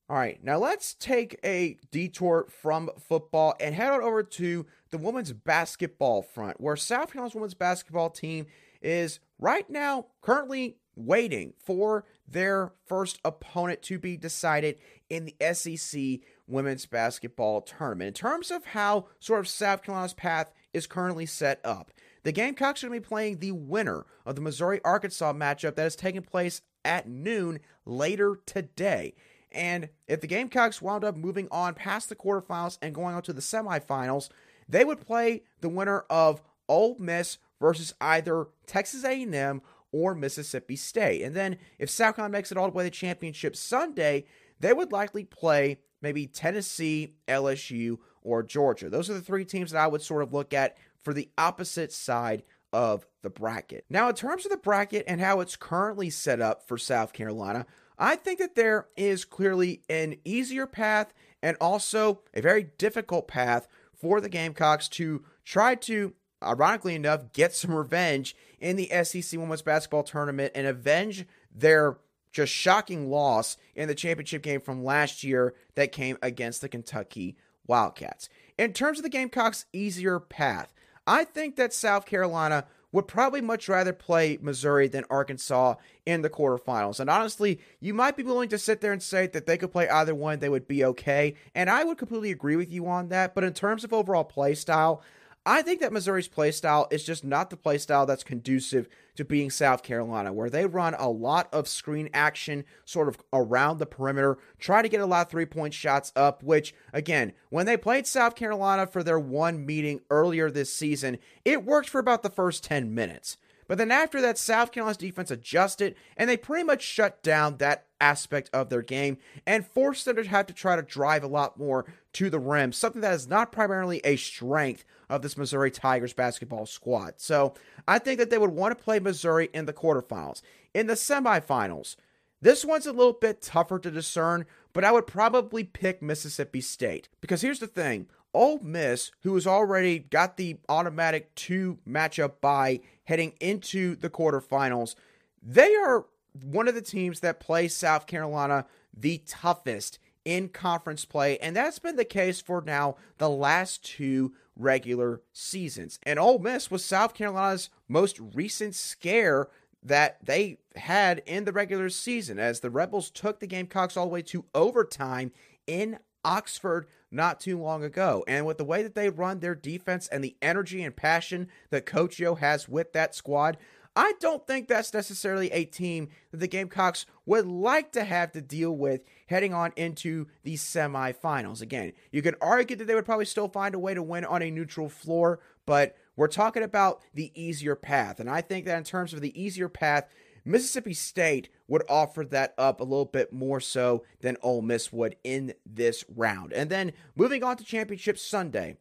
All 0.09 0.19
right, 0.19 0.43
now 0.45 0.59
let's 0.59 0.95
take 0.95 1.39
a 1.43 1.79
detour 1.91 2.47
from 2.51 2.91
football 2.99 3.55
and 3.59 3.75
head 3.75 3.93
on 3.93 4.03
over 4.03 4.23
to 4.23 4.67
the 4.91 4.99
women's 4.99 5.33
basketball 5.33 6.23
front, 6.23 6.61
where 6.61 6.77
South 6.77 7.13
Carolina's 7.13 7.35
women's 7.35 7.55
basketball 7.55 8.11
team 8.11 8.47
is 8.83 9.21
right 9.39 9.69
now 9.71 10.07
currently 10.21 10.77
waiting 10.97 11.55
for 11.65 12.05
their 12.27 12.73
first 12.87 13.19
opponent 13.25 13.83
to 13.83 13.99
be 13.99 14.17
decided 14.17 14.79
in 15.09 15.27
the 15.27 15.55
SEC 15.55 16.21
women's 16.47 16.87
basketball 16.87 17.61
tournament. 17.61 18.09
In 18.09 18.15
terms 18.15 18.51
of 18.51 18.67
how 18.67 19.07
sort 19.21 19.41
of 19.41 19.49
South 19.49 19.83
Carolina's 19.83 20.15
path 20.15 20.53
is 20.73 20.87
currently 20.87 21.27
set 21.27 21.61
up, 21.65 21.91
the 22.25 22.33
Gamecocks 22.33 22.83
are 22.83 22.89
going 22.89 23.01
to 23.01 23.05
be 23.05 23.09
playing 23.09 23.39
the 23.39 23.53
winner 23.53 24.07
of 24.25 24.37
the 24.37 24.41
Missouri 24.41 24.81
Arkansas 24.85 25.33
matchup 25.33 25.75
that 25.75 25.87
is 25.87 25.97
taking 25.97 26.23
place 26.23 26.63
at 26.85 27.09
noon 27.09 27.61
later 27.85 28.39
today. 28.47 29.15
And 29.51 29.91
if 30.07 30.21
the 30.21 30.27
Gamecocks 30.27 30.81
wound 30.81 31.05
up 31.05 31.17
moving 31.17 31.49
on 31.51 31.75
past 31.75 32.09
the 32.09 32.17
quarterfinals 32.17 32.79
and 32.81 32.95
going 32.95 33.15
on 33.15 33.23
to 33.23 33.33
the 33.33 33.41
semifinals, 33.41 34.29
they 34.69 34.85
would 34.85 35.01
play 35.01 35.43
the 35.61 35.69
winner 35.69 36.05
of 36.09 36.43
Ole 36.69 36.97
Miss 36.99 37.39
versus 37.61 37.95
either 38.01 38.47
Texas 38.67 39.05
A&M 39.05 39.63
or 39.93 40.15
Mississippi 40.15 40.77
State. 40.77 41.23
And 41.23 41.37
then 41.37 41.59
if 41.79 41.97
Carolina 41.97 42.33
makes 42.33 42.51
it 42.51 42.59
all 42.59 42.67
the 42.67 42.73
way 42.73 42.85
to 42.85 42.91
the 42.91 42.97
championship 42.97 43.55
Sunday, 43.55 44.25
they 44.59 44.73
would 44.73 44.93
likely 44.93 45.25
play 45.25 45.79
maybe 46.01 46.27
Tennessee, 46.27 47.15
LSU, 47.29 47.99
or 48.23 48.43
Georgia. 48.43 48.91
Those 48.91 49.09
are 49.11 49.15
the 49.15 49.21
three 49.21 49.45
teams 49.45 49.71
that 49.71 49.83
I 49.83 49.87
would 49.87 50.03
sort 50.03 50.23
of 50.23 50.33
look 50.33 50.53
at 50.53 50.77
for 51.01 51.13
the 51.13 51.31
opposite 51.39 51.93
side 51.93 52.43
of 52.73 53.07
the 53.23 53.31
bracket. 53.31 53.85
Now, 53.91 54.09
in 54.09 54.15
terms 54.15 54.45
of 54.45 54.51
the 54.51 54.57
bracket 54.57 55.05
and 55.07 55.21
how 55.21 55.41
it's 55.41 55.57
currently 55.57 56.11
set 56.11 56.41
up 56.41 56.67
for 56.67 56.79
South 56.79 57.13
Carolina, 57.13 57.67
I 57.99 58.17
think 58.17 58.39
that 58.39 58.55
there 58.55 58.89
is 58.97 59.25
clearly 59.25 59.83
an 59.89 60.17
easier 60.25 60.67
path 60.67 61.13
and 61.43 61.57
also 61.61 62.23
a 62.35 62.41
very 62.41 62.65
difficult 62.79 63.29
path 63.29 63.69
for 63.93 64.21
the 64.21 64.29
Gamecocks 64.29 64.89
to 64.89 65.23
try 65.45 65.75
to, 65.77 66.15
ironically 66.43 66.95
enough, 66.95 67.33
get 67.33 67.55
some 67.55 67.75
revenge 67.75 68.37
in 68.61 68.77
the 68.77 68.91
SEC 69.05 69.39
Women's 69.39 69.63
Basketball 69.63 70.03
Tournament 70.03 70.53
and 70.55 70.67
avenge 70.67 71.27
their 71.55 71.99
just 72.33 72.53
shocking 72.53 73.11
loss 73.11 73.57
in 73.75 73.89
the 73.89 73.95
championship 73.95 74.43
game 74.43 74.61
from 74.61 74.85
last 74.85 75.23
year 75.23 75.55
that 75.75 75.93
came 75.93 76.17
against 76.23 76.61
the 76.61 76.69
Kentucky 76.69 77.37
Wildcats. 77.67 78.29
In 78.59 78.73
terms 78.73 78.99
of 78.99 79.03
the 79.03 79.11
Gamecocks' 79.11 79.67
easier 79.73 80.19
path, 80.19 80.73
I 81.07 81.25
think 81.25 81.57
that 81.57 81.73
South 81.73 82.07
Carolina 82.07 82.67
would 82.93 83.09
probably 83.09 83.41
much 83.41 83.69
rather 83.69 83.93
play 83.93 84.39
Missouri 84.41 84.87
than 84.87 85.05
Arkansas 85.09 85.75
in 86.05 86.21
the 86.21 86.31
quarterfinals. 86.31 87.01
And 87.01 87.09
honestly, 87.09 87.59
you 87.81 87.95
might 87.95 88.17
be 88.17 88.23
willing 88.23 88.51
to 88.51 88.59
sit 88.59 88.83
there 88.83 88.93
and 88.93 89.03
say 89.03 89.27
that 89.29 89.47
they 89.47 89.57
could 89.57 89.73
play 89.73 89.89
either 89.89 90.15
one, 90.15 90.39
they 90.39 90.51
would 90.51 90.69
be 90.69 90.85
okay. 90.85 91.35
And 91.55 91.71
I 91.71 91.85
would 91.85 91.97
completely 91.97 92.31
agree 92.31 92.57
with 92.57 92.71
you 92.71 92.87
on 92.87 93.09
that. 93.09 93.35
But 93.35 93.45
in 93.45 93.55
terms 93.55 93.83
of 93.83 93.95
overall 93.95 94.25
play 94.25 94.55
style, 94.55 95.03
I 95.45 95.63
think 95.63 95.81
that 95.81 95.93
Missouri's 95.93 96.29
play 96.29 96.53
style 96.53 96.87
is 96.93 97.03
just 97.03 97.25
not 97.25 97.51
the 97.51 97.57
play 97.57 97.77
style 97.79 98.07
that's 98.07 98.23
conducive 98.23 98.89
to 99.17 99.25
being 99.25 99.51
South 99.51 99.83
Carolina, 99.83 100.33
where 100.33 100.49
they 100.49 100.67
run 100.67 100.95
a 100.95 101.09
lot 101.09 101.49
of 101.53 101.67
screen 101.67 102.09
action 102.15 102.65
sort 102.85 103.09
of 103.09 103.21
around 103.33 103.79
the 103.79 103.87
perimeter, 103.87 104.39
try 104.61 104.83
to 104.83 104.89
get 104.89 105.01
a 105.01 105.07
lot 105.07 105.27
of 105.27 105.31
three 105.31 105.47
point 105.47 105.75
shots 105.75 106.13
up, 106.15 106.45
which, 106.45 106.75
again, 106.93 107.33
when 107.51 107.67
they 107.67 107.77
played 107.77 108.07
South 108.07 108.37
Carolina 108.37 108.87
for 108.87 109.03
their 109.03 109.19
one 109.19 109.67
meeting 109.67 110.01
earlier 110.11 110.49
this 110.49 110.73
season, 110.73 111.19
it 111.45 111.65
worked 111.65 111.89
for 111.89 111.99
about 111.99 112.23
the 112.23 112.31
first 112.31 112.63
10 112.63 112.95
minutes. 112.95 113.37
But 113.67 113.79
then 113.79 113.91
after 113.91 114.21
that, 114.21 114.39
South 114.39 114.71
Carolina's 114.71 114.97
defense 114.97 115.31
adjusted 115.31 115.95
and 116.17 116.29
they 116.29 116.37
pretty 116.37 116.65
much 116.65 116.83
shut 116.83 117.23
down 117.23 117.57
that 117.57 117.87
aspect 118.01 118.51
of 118.53 118.69
their 118.69 118.83
game 118.83 119.19
and 119.47 119.67
forced 119.67 120.05
them 120.05 120.17
to 120.17 120.25
have 120.25 120.47
to 120.47 120.53
try 120.53 120.77
to 120.77 120.83
drive 120.83 121.25
a 121.25 121.29
lot 121.29 121.59
more 121.59 121.87
to 122.15 122.29
the 122.29 122.39
rim, 122.39 122.73
something 122.73 123.01
that 123.01 123.15
is 123.15 123.29
not 123.29 123.53
primarily 123.53 124.01
a 124.05 124.17
strength 124.17 124.85
of 125.13 125.21
this 125.21 125.37
Missouri 125.37 125.71
Tigers 125.71 126.15
basketball 126.15 126.65
squad. 126.65 127.15
So 127.19 127.53
I 127.87 127.99
think 127.99 128.19
that 128.19 128.31
they 128.31 128.39
would 128.39 128.51
want 128.51 128.77
to 128.77 128.83
play 128.83 128.99
Missouri 128.99 129.51
in 129.53 129.67
the 129.67 129.73
quarterfinals. 129.75 130.41
In 130.73 130.87
the 130.87 130.95
semifinals, 130.95 131.97
this 132.41 132.65
one's 132.65 132.87
a 132.87 132.93
little 132.93 133.13
bit 133.13 133.43
tougher 133.43 133.79
to 133.79 133.91
discern, 133.91 134.47
but 134.73 134.85
I 134.85 134.91
would 134.91 135.07
probably 135.07 135.65
pick 135.65 136.01
Mississippi 136.01 136.63
State. 136.63 137.11
Because 137.21 137.43
here's 137.43 137.61
the 137.61 137.67
thing 137.67 138.07
Ole 138.33 138.59
Miss, 138.61 139.13
who 139.23 139.35
has 139.35 139.47
already 139.47 139.99
got 139.99 140.39
the 140.39 140.57
automatic 140.69 141.35
two 141.35 141.79
matchup 141.87 142.41
by 142.41 142.81
heading 143.05 143.35
into 143.39 143.95
the 143.95 144.09
quarterfinals, 144.09 144.95
they 145.43 145.75
are 145.75 146.07
one 146.43 146.69
of 146.69 146.75
the 146.75 146.81
teams 146.81 147.21
that 147.21 147.39
play 147.39 147.69
South 147.69 148.07
Carolina 148.07 148.65
the 148.97 149.19
toughest 149.27 149.99
in 150.25 150.49
conference 150.49 151.05
play, 151.05 151.39
and 151.39 151.57
that's 151.57 151.79
been 151.79 151.97
the 151.97 152.05
case 152.05 152.41
for 152.41 152.63
now 152.65 152.97
the 153.19 153.31
last 153.31 153.85
two 153.85 154.33
regular 154.57 155.21
seasons. 155.33 155.99
And 156.05 156.19
Ole 156.19 156.39
Miss 156.39 156.71
was 156.71 156.85
South 156.85 157.15
Carolina's 157.15 157.71
most 157.89 158.21
recent 158.35 158.75
scare 158.75 159.49
that 159.83 160.25
they 160.25 160.59
had 160.77 161.23
in 161.27 161.45
the 161.45 161.53
regular 161.53 161.89
season 161.89 162.39
as 162.39 162.61
the 162.61 162.71
Rebels 162.71 163.11
took 163.11 163.41
the 163.41 163.47
Gamecocks 163.47 163.97
all 163.97 164.07
the 164.07 164.13
way 164.13 164.23
to 164.23 164.45
overtime 164.55 165.33
in 165.67 165.99
Oxford 166.25 166.87
not 167.11 167.41
too 167.41 167.59
long 167.59 167.85
ago. 167.85 168.25
And 168.27 168.47
with 168.47 168.59
the 168.59 168.65
way 168.65 168.83
that 168.83 168.95
they 168.95 169.11
run 169.11 169.41
their 169.41 169.55
defense 169.55 170.09
and 170.09 170.23
the 170.23 170.37
energy 170.41 170.83
and 170.83 170.95
passion 170.95 171.49
that 171.71 171.85
Coach 171.85 172.19
Yo 172.19 172.37
has 172.37 172.69
with 172.69 172.93
that 172.93 173.15
squad, 173.15 173.59
I 173.95 174.15
don't 174.21 174.47
think 174.47 174.69
that's 174.69 174.95
necessarily 174.95 175.51
a 175.53 175.67
team 175.67 176.09
that 176.31 176.39
the 176.39 176.47
Gamecocks 176.47 177.05
would 177.27 177.47
like 177.47 177.93
to 177.93 178.05
have 178.05 178.33
to 178.33 178.41
deal 178.41 178.75
with 178.75 179.03
heading 179.27 179.53
on 179.53 179.73
into 179.77 180.29
the 180.45 180.55
semifinals. 180.55 181.61
Again, 181.61 181.93
you 182.11 182.23
could 182.23 182.37
argue 182.41 182.77
that 182.77 182.87
they 182.87 182.95
would 182.95 183.05
probably 183.05 183.27
still 183.27 183.49
find 183.49 183.75
a 183.75 183.79
way 183.79 183.93
to 183.93 184.03
win 184.03 184.25
on 184.25 184.43
a 184.43 184.51
neutral 184.51 184.89
floor, 184.89 185.41
but 185.67 185.95
we're 186.17 186.29
talking 186.29 186.63
about 186.63 187.03
the 187.13 187.33
easier 187.35 187.77
path. 187.77 188.19
And 188.19 188.31
I 188.31 188.41
think 188.41 188.65
that 188.65 188.79
in 188.79 188.85
terms 188.85 189.13
of 189.13 189.21
the 189.21 189.41
easier 189.41 189.69
path, 189.69 190.09
Mississippi 190.45 190.95
State 190.95 191.51
would 191.69 191.85
offer 191.89 192.25
that 192.25 192.55
up 192.57 192.81
a 192.81 192.85
little 192.85 193.05
bit 193.05 193.33
more 193.33 193.61
so 193.61 194.05
than 194.21 194.37
Ole 194.43 194.63
Miss 194.63 194.93
would 194.93 195.17
in 195.23 195.55
this 195.67 196.05
round. 196.09 196.53
And 196.53 196.71
then 196.71 196.93
moving 197.15 197.45
on 197.45 197.57
to 197.59 197.65
Championship 197.65 198.19
Sunday. 198.19 198.77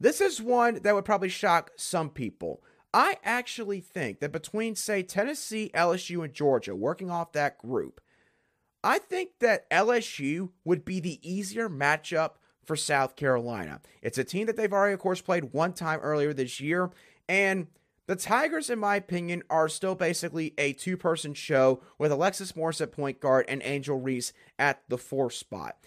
This 0.00 0.20
is 0.20 0.40
one 0.40 0.80
that 0.82 0.94
would 0.94 1.04
probably 1.04 1.28
shock 1.28 1.72
some 1.76 2.10
people. 2.10 2.62
I 2.94 3.16
actually 3.24 3.80
think 3.80 4.20
that 4.20 4.30
between, 4.30 4.76
say, 4.76 5.02
Tennessee, 5.02 5.72
LSU, 5.74 6.22
and 6.24 6.32
Georgia, 6.32 6.76
working 6.76 7.10
off 7.10 7.32
that 7.32 7.58
group, 7.58 8.00
I 8.84 9.00
think 9.00 9.30
that 9.40 9.68
LSU 9.68 10.50
would 10.64 10.84
be 10.84 11.00
the 11.00 11.18
easier 11.28 11.68
matchup 11.68 12.34
for 12.64 12.76
South 12.76 13.16
Carolina. 13.16 13.80
It's 14.00 14.16
a 14.16 14.22
team 14.22 14.46
that 14.46 14.56
they've 14.56 14.72
already, 14.72 14.94
of 14.94 15.00
course, 15.00 15.20
played 15.20 15.52
one 15.52 15.72
time 15.72 15.98
earlier 16.00 16.32
this 16.32 16.60
year, 16.60 16.92
and 17.28 17.66
the 18.06 18.16
Tigers, 18.16 18.70
in 18.70 18.78
my 18.78 18.96
opinion, 18.96 19.42
are 19.50 19.68
still 19.68 19.94
basically 19.96 20.54
a 20.56 20.72
two 20.74 20.96
person 20.96 21.34
show 21.34 21.82
with 21.98 22.12
Alexis 22.12 22.54
Morris 22.54 22.80
at 22.80 22.92
point 22.92 23.18
guard 23.18 23.46
and 23.48 23.60
Angel 23.64 23.98
Reese 23.98 24.32
at 24.56 24.82
the 24.88 24.98
four 24.98 25.30
spot. 25.30 25.78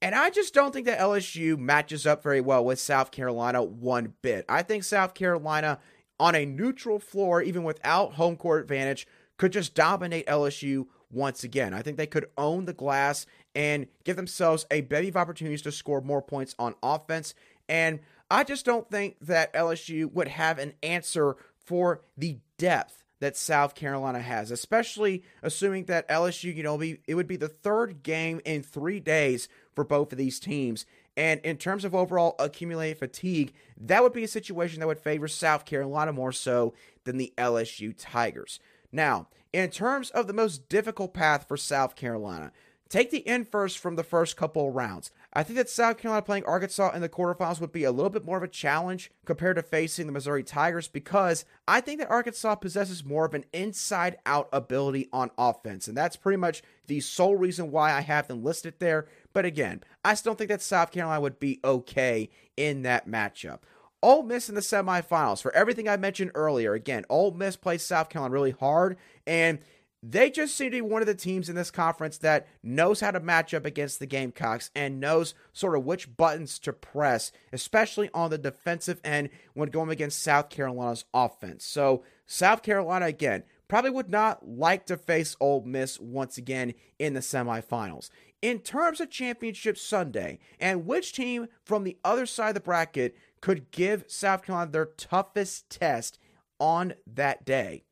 And 0.00 0.14
I 0.14 0.30
just 0.30 0.54
don't 0.54 0.72
think 0.72 0.86
that 0.86 1.00
LSU 1.00 1.58
matches 1.58 2.06
up 2.06 2.22
very 2.22 2.40
well 2.40 2.64
with 2.64 2.78
South 2.78 3.10
Carolina 3.10 3.62
one 3.62 4.14
bit. 4.22 4.44
I 4.48 4.62
think 4.62 4.84
South 4.84 5.14
Carolina, 5.14 5.80
on 6.20 6.34
a 6.34 6.46
neutral 6.46 6.98
floor, 6.98 7.42
even 7.42 7.64
without 7.64 8.14
home 8.14 8.36
court 8.36 8.62
advantage, 8.62 9.06
could 9.38 9.52
just 9.52 9.74
dominate 9.74 10.26
LSU 10.26 10.86
once 11.10 11.42
again. 11.42 11.74
I 11.74 11.82
think 11.82 11.96
they 11.96 12.06
could 12.06 12.26
own 12.36 12.66
the 12.66 12.72
glass 12.72 13.26
and 13.54 13.86
give 14.04 14.16
themselves 14.16 14.66
a 14.70 14.82
bevy 14.82 15.08
of 15.08 15.16
opportunities 15.16 15.62
to 15.62 15.72
score 15.72 16.00
more 16.00 16.22
points 16.22 16.54
on 16.58 16.74
offense. 16.82 17.34
And 17.68 18.00
I 18.30 18.44
just 18.44 18.64
don't 18.64 18.88
think 18.90 19.16
that 19.22 19.52
LSU 19.54 20.12
would 20.12 20.28
have 20.28 20.58
an 20.58 20.74
answer 20.82 21.36
for 21.56 22.02
the 22.16 22.38
depth 22.56 23.04
that 23.20 23.36
South 23.36 23.74
Carolina 23.74 24.20
has, 24.20 24.50
especially 24.50 25.24
assuming 25.42 25.86
that 25.86 26.08
LSU, 26.08 26.54
you 26.54 26.62
know, 26.62 26.78
be, 26.78 27.00
it 27.06 27.14
would 27.14 27.26
be 27.26 27.36
the 27.36 27.48
third 27.48 28.02
game 28.02 28.40
in 28.44 28.62
three 28.62 29.00
days 29.00 29.48
for 29.78 29.84
both 29.84 30.10
of 30.10 30.18
these 30.18 30.40
teams. 30.40 30.86
And 31.16 31.40
in 31.42 31.56
terms 31.56 31.84
of 31.84 31.94
overall 31.94 32.34
accumulated 32.40 32.98
fatigue, 32.98 33.52
that 33.80 34.02
would 34.02 34.12
be 34.12 34.24
a 34.24 34.28
situation 34.28 34.80
that 34.80 34.88
would 34.88 34.98
favor 34.98 35.28
South 35.28 35.64
Carolina 35.64 36.12
more 36.12 36.32
so 36.32 36.74
than 37.04 37.16
the 37.16 37.32
LSU 37.38 37.94
Tigers. 37.96 38.58
Now, 38.90 39.28
in 39.52 39.70
terms 39.70 40.10
of 40.10 40.26
the 40.26 40.32
most 40.32 40.68
difficult 40.68 41.14
path 41.14 41.46
for 41.46 41.56
South 41.56 41.94
Carolina, 41.94 42.50
take 42.88 43.12
the 43.12 43.18
in 43.18 43.44
first 43.44 43.78
from 43.78 43.94
the 43.94 44.02
first 44.02 44.36
couple 44.36 44.66
of 44.66 44.74
rounds. 44.74 45.12
I 45.38 45.44
think 45.44 45.56
that 45.56 45.70
South 45.70 45.98
Carolina 45.98 46.22
playing 46.22 46.46
Arkansas 46.46 46.90
in 46.96 47.00
the 47.00 47.08
quarterfinals 47.08 47.60
would 47.60 47.70
be 47.70 47.84
a 47.84 47.92
little 47.92 48.10
bit 48.10 48.24
more 48.24 48.36
of 48.38 48.42
a 48.42 48.48
challenge 48.48 49.12
compared 49.24 49.54
to 49.54 49.62
facing 49.62 50.06
the 50.06 50.12
Missouri 50.12 50.42
Tigers 50.42 50.88
because 50.88 51.44
I 51.68 51.80
think 51.80 52.00
that 52.00 52.10
Arkansas 52.10 52.56
possesses 52.56 53.04
more 53.04 53.24
of 53.24 53.34
an 53.34 53.44
inside 53.52 54.16
out 54.26 54.48
ability 54.52 55.08
on 55.12 55.30
offense. 55.38 55.86
And 55.86 55.96
that's 55.96 56.16
pretty 56.16 56.38
much 56.38 56.64
the 56.88 56.98
sole 56.98 57.36
reason 57.36 57.70
why 57.70 57.92
I 57.92 58.00
have 58.00 58.26
them 58.26 58.42
listed 58.42 58.80
there. 58.80 59.06
But 59.32 59.44
again, 59.44 59.84
I 60.04 60.14
still 60.14 60.34
think 60.34 60.48
that 60.48 60.60
South 60.60 60.90
Carolina 60.90 61.20
would 61.20 61.38
be 61.38 61.60
okay 61.62 62.30
in 62.56 62.82
that 62.82 63.06
matchup. 63.06 63.60
Ole 64.02 64.24
Miss 64.24 64.48
in 64.48 64.56
the 64.56 64.60
semifinals, 64.60 65.40
for 65.40 65.54
everything 65.54 65.88
I 65.88 65.98
mentioned 65.98 66.32
earlier, 66.34 66.74
again, 66.74 67.04
Ole 67.08 67.30
Miss 67.30 67.56
plays 67.56 67.84
South 67.84 68.08
Carolina 68.08 68.32
really 68.32 68.50
hard. 68.50 68.96
And 69.24 69.60
they 70.02 70.30
just 70.30 70.54
seem 70.54 70.70
to 70.70 70.76
be 70.76 70.80
one 70.80 71.02
of 71.02 71.06
the 71.06 71.14
teams 71.14 71.48
in 71.48 71.56
this 71.56 71.70
conference 71.70 72.18
that 72.18 72.46
knows 72.62 73.00
how 73.00 73.10
to 73.10 73.20
match 73.20 73.52
up 73.52 73.66
against 73.66 73.98
the 73.98 74.06
Gamecocks 74.06 74.70
and 74.74 75.00
knows 75.00 75.34
sort 75.52 75.76
of 75.76 75.84
which 75.84 76.16
buttons 76.16 76.58
to 76.60 76.72
press, 76.72 77.32
especially 77.52 78.08
on 78.14 78.30
the 78.30 78.38
defensive 78.38 79.00
end 79.02 79.30
when 79.54 79.70
going 79.70 79.90
against 79.90 80.22
South 80.22 80.50
Carolina's 80.50 81.04
offense. 81.12 81.64
So, 81.64 82.04
South 82.26 82.62
Carolina, 82.62 83.06
again, 83.06 83.42
probably 83.66 83.90
would 83.90 84.10
not 84.10 84.48
like 84.48 84.86
to 84.86 84.96
face 84.96 85.36
Ole 85.40 85.62
Miss 85.62 85.98
once 85.98 86.38
again 86.38 86.74
in 86.98 87.14
the 87.14 87.20
semifinals. 87.20 88.10
In 88.40 88.60
terms 88.60 89.00
of 89.00 89.10
Championship 89.10 89.76
Sunday 89.76 90.38
and 90.60 90.86
which 90.86 91.12
team 91.12 91.48
from 91.64 91.82
the 91.82 91.98
other 92.04 92.24
side 92.24 92.50
of 92.50 92.54
the 92.54 92.60
bracket 92.60 93.16
could 93.40 93.70
give 93.72 94.04
South 94.06 94.42
Carolina 94.44 94.70
their 94.70 94.86
toughest 94.86 95.68
test 95.70 96.18
on 96.60 96.94
that 97.06 97.44
day, 97.44 97.82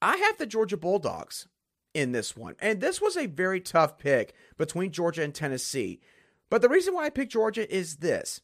I 0.00 0.16
have 0.16 0.38
the 0.38 0.46
Georgia 0.46 0.76
Bulldogs 0.76 1.48
in 1.94 2.12
this 2.12 2.36
one. 2.36 2.54
And 2.60 2.80
this 2.80 3.00
was 3.00 3.16
a 3.16 3.26
very 3.26 3.60
tough 3.60 3.98
pick 3.98 4.34
between 4.56 4.92
Georgia 4.92 5.22
and 5.22 5.34
Tennessee. 5.34 6.00
But 6.50 6.62
the 6.62 6.68
reason 6.68 6.94
why 6.94 7.06
I 7.06 7.10
picked 7.10 7.32
Georgia 7.32 7.72
is 7.74 7.96
this 7.96 8.40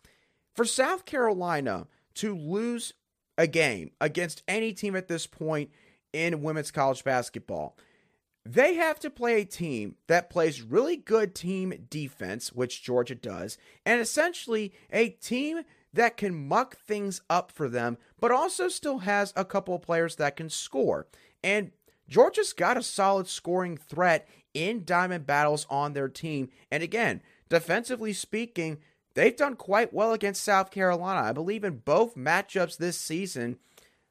for 0.55 0.65
South 0.65 1.05
Carolina 1.05 1.87
to 2.15 2.37
lose 2.37 2.93
a 3.37 3.47
game 3.47 3.91
against 4.01 4.43
any 4.47 4.73
team 4.73 4.95
at 4.95 5.09
this 5.09 5.27
point 5.27 5.71
in 6.13 6.43
women's 6.43 6.71
college 6.71 7.03
basketball, 7.03 7.77
they 8.47 8.75
have 8.75 9.01
to 9.01 9.11
play 9.11 9.41
a 9.41 9.45
team 9.45 9.97
that 10.07 10.31
plays 10.31 10.63
really 10.63 10.97
good 10.97 11.35
team 11.35 11.87
defense, 11.91 12.53
which 12.53 12.83
Georgia 12.83 13.15
does, 13.15 13.59
and 13.87 14.01
essentially 14.01 14.73
a 14.93 15.09
team 15.09 15.63
that 15.93 16.17
can 16.17 16.47
muck 16.49 16.77
things 16.77 17.23
up 17.31 17.51
for 17.51 17.69
them, 17.69 17.97
but 18.21 18.31
also 18.31 18.69
still 18.69 18.99
has 18.99 19.33
a 19.35 19.45
couple 19.45 19.75
of 19.75 19.83
players 19.83 20.17
that 20.17 20.37
can 20.37 20.51
score. 20.51 21.07
And 21.45 21.73
Georgia's 22.09 22.55
got 22.55 22.79
a 22.79 22.83
solid 22.83 23.29
scoring 23.29 23.77
threat 23.77 24.27
in 24.55 24.85
Diamond 24.85 25.27
Battles 25.27 25.67
on 25.69 25.93
their 25.93 26.09
team. 26.09 26.49
And 26.71 26.83
again, 26.83 27.21
defensively 27.51 28.15
speaking, 28.15 28.79
they've 29.13 29.37
done 29.37 29.55
quite 29.55 29.93
well 29.93 30.15
against 30.15 30.43
South 30.43 30.71
Carolina. 30.71 31.21
I 31.21 31.33
believe 31.33 31.63
in 31.63 31.83
both 31.85 32.17
matchups 32.17 32.79
this 32.79 32.99
season. 32.99 33.59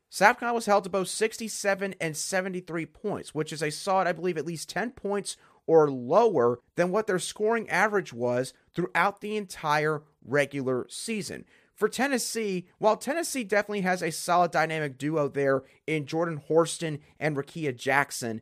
South 0.10 0.40
Carolina 0.40 0.54
was 0.56 0.68
held 0.68 0.84
to 0.84 0.92
both 0.92 1.08
67 1.08 1.96
and 2.00 2.16
73 2.16 2.86
points, 2.86 3.34
which 3.34 3.52
is 3.52 3.64
a 3.64 3.72
solid, 3.72 4.08
I 4.08 4.12
believe, 4.12 4.38
at 4.38 4.46
least 4.46 4.70
10 4.70 4.92
points 4.92 5.36
or 5.66 5.90
lower 5.90 6.60
than 6.76 6.92
what 6.92 7.08
their 7.08 7.18
scoring 7.18 7.68
average 7.68 8.14
was 8.14 8.54
throughout 8.76 9.22
the 9.22 9.38
entire 9.38 10.04
regular 10.24 10.86
season. 10.88 11.46
For 11.76 11.90
Tennessee, 11.90 12.68
while 12.78 12.98
Tennessee 12.98 13.44
definitely 13.44 13.82
has 13.82 14.02
a 14.02 14.12
solid 14.12 14.52
dynamic 14.52 14.98
duo 14.98 15.28
there 15.28 15.64
in 15.88 16.06
Jordan 16.06 16.42
Horston 16.48 17.00
and 17.20 17.36
Rickea 17.36 17.76
Jackson, 17.76 18.42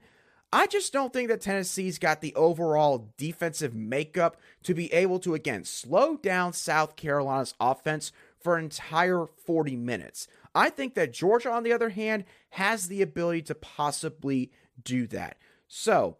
I 0.53 0.67
just 0.67 0.91
don't 0.91 1.13
think 1.13 1.29
that 1.29 1.39
Tennessee's 1.39 1.97
got 1.97 2.19
the 2.19 2.35
overall 2.35 3.13
defensive 3.15 3.73
makeup 3.73 4.35
to 4.63 4.73
be 4.73 4.91
able 4.91 5.17
to, 5.19 5.33
again, 5.33 5.63
slow 5.63 6.17
down 6.17 6.51
South 6.51 6.97
Carolina's 6.97 7.53
offense 7.59 8.11
for 8.37 8.57
an 8.57 8.65
entire 8.65 9.27
40 9.45 9.77
minutes. 9.77 10.27
I 10.53 10.69
think 10.69 10.95
that 10.95 11.13
Georgia, 11.13 11.51
on 11.51 11.63
the 11.63 11.71
other 11.71 11.89
hand, 11.89 12.25
has 12.51 12.87
the 12.87 13.01
ability 13.01 13.43
to 13.43 13.55
possibly 13.55 14.51
do 14.83 15.07
that. 15.07 15.37
So, 15.69 16.17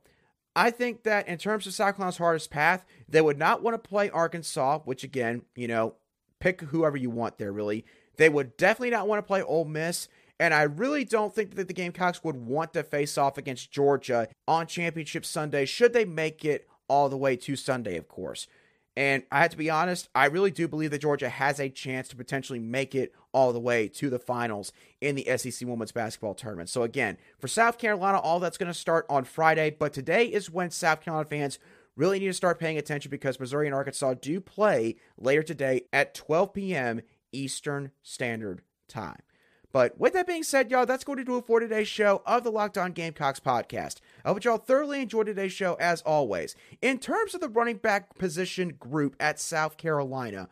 I 0.56 0.72
think 0.72 1.04
that 1.04 1.28
in 1.28 1.38
terms 1.38 1.68
of 1.68 1.74
South 1.74 1.96
Carolina's 1.96 2.18
hardest 2.18 2.50
path, 2.50 2.86
they 3.10 3.22
would 3.22 3.38
not 3.38 3.62
want 3.62 3.82
to 3.82 3.90
play 3.90 4.10
Arkansas, 4.10 4.80
which 4.80 5.04
again, 5.04 5.44
you 5.56 5.68
know, 5.68 5.96
pick 6.42 6.62
whoever 6.62 6.98
you 6.98 7.10
want 7.10 7.38
there, 7.38 7.54
really. 7.54 7.86
They 8.18 8.28
would 8.28 8.58
definitely 8.58 8.90
not 8.90 9.08
want 9.08 9.20
to 9.20 9.28
play 9.28 9.42
Ole 9.42 9.66
Miss. 9.66 10.10
And 10.40 10.54
I 10.54 10.64
really 10.64 11.06
don't 11.06 11.34
think 11.34 11.56
that 11.56 11.68
the 11.68 11.74
Gamecocks 11.74 12.24
would 12.24 12.36
want 12.36 12.74
to 12.74 12.84
face 12.84 13.18
off 13.18 13.38
against 13.38 13.72
Georgia 13.72 14.28
on 14.48 14.68
Championship 14.68 15.24
Sunday, 15.24 15.66
should 15.66 15.94
they 15.94 16.04
make 16.04 16.44
it 16.44 16.68
all 16.92 17.08
the 17.08 17.18
way 17.18 17.38
to 17.38 17.56
Sunday, 17.56 17.96
of 17.96 18.10
course. 18.10 18.48
And 18.98 19.24
I 19.32 19.40
have 19.40 19.52
to 19.52 19.58
be 19.58 19.70
honest, 19.70 20.10
I 20.14 20.26
really 20.26 20.52
do 20.52 20.68
believe 20.68 20.92
that 20.92 21.00
Georgia 21.00 21.30
has 21.30 21.60
a 21.60 21.70
chance 21.70 22.10
to 22.10 22.18
potentially 22.18 22.60
make 22.60 22.94
it 22.94 23.14
all 23.32 23.54
the 23.54 23.60
way 23.60 23.88
to 23.88 24.10
the 24.10 24.20
finals 24.20 24.74
in 25.00 25.16
the 25.16 25.26
SEC 25.38 25.66
Women's 25.66 25.94
Basketball 25.94 26.34
Tournament. 26.34 26.68
So, 26.68 26.84
again, 26.84 27.18
for 27.40 27.48
South 27.48 27.78
Carolina, 27.78 28.20
all 28.20 28.42
that's 28.42 28.58
going 28.58 28.72
to 28.72 28.78
start 28.78 29.06
on 29.10 29.24
Friday. 29.24 29.70
But 29.70 29.94
today 29.94 30.26
is 30.26 30.50
when 30.50 30.70
South 30.72 31.02
Carolina 31.02 31.30
fans 31.30 31.60
really 32.02 32.18
need 32.18 32.26
to 32.26 32.34
start 32.34 32.60
paying 32.60 32.80
attention 32.80 33.12
because 33.12 33.40
Missouri 33.40 33.68
and 33.68 33.76
Arkansas 33.76 34.16
do 34.16 34.42
play 34.42 34.96
later 35.20 35.44
today 35.44 35.84
at 35.94 36.16
12 36.16 36.52
p.m. 36.52 37.02
Eastern 37.32 37.92
Standard 38.02 38.64
Time. 38.88 39.20
But 39.72 40.00
with 40.00 40.14
that 40.14 40.26
being 40.26 40.42
said, 40.42 40.72
y'all, 40.72 40.88
that's 40.88 41.04
going 41.04 41.20
to 41.20 41.24
do 41.24 41.38
it 41.38 41.46
for 41.46 41.60
today's 41.60 41.88
show 41.88 42.24
of 42.26 42.44
the 42.44 42.52
Locked 42.52 42.78
On 42.80 42.92
Gamecocks 42.92 43.40
podcast. 43.40 44.02
I 44.26 44.30
hope 44.30 44.44
y'all 44.44 44.58
thoroughly 44.58 45.00
enjoyed 45.00 45.28
today's 45.28 45.54
show 45.54 45.76
as 45.76 46.02
always. 46.02 46.56
In 46.82 46.98
terms 46.98 47.36
of 47.36 47.40
the 47.40 47.48
running 47.48 47.78
back 47.78 48.18
position 48.18 48.70
group 48.80 49.16
at 49.20 49.40
South 49.40 49.78
Carolina, 49.78 50.50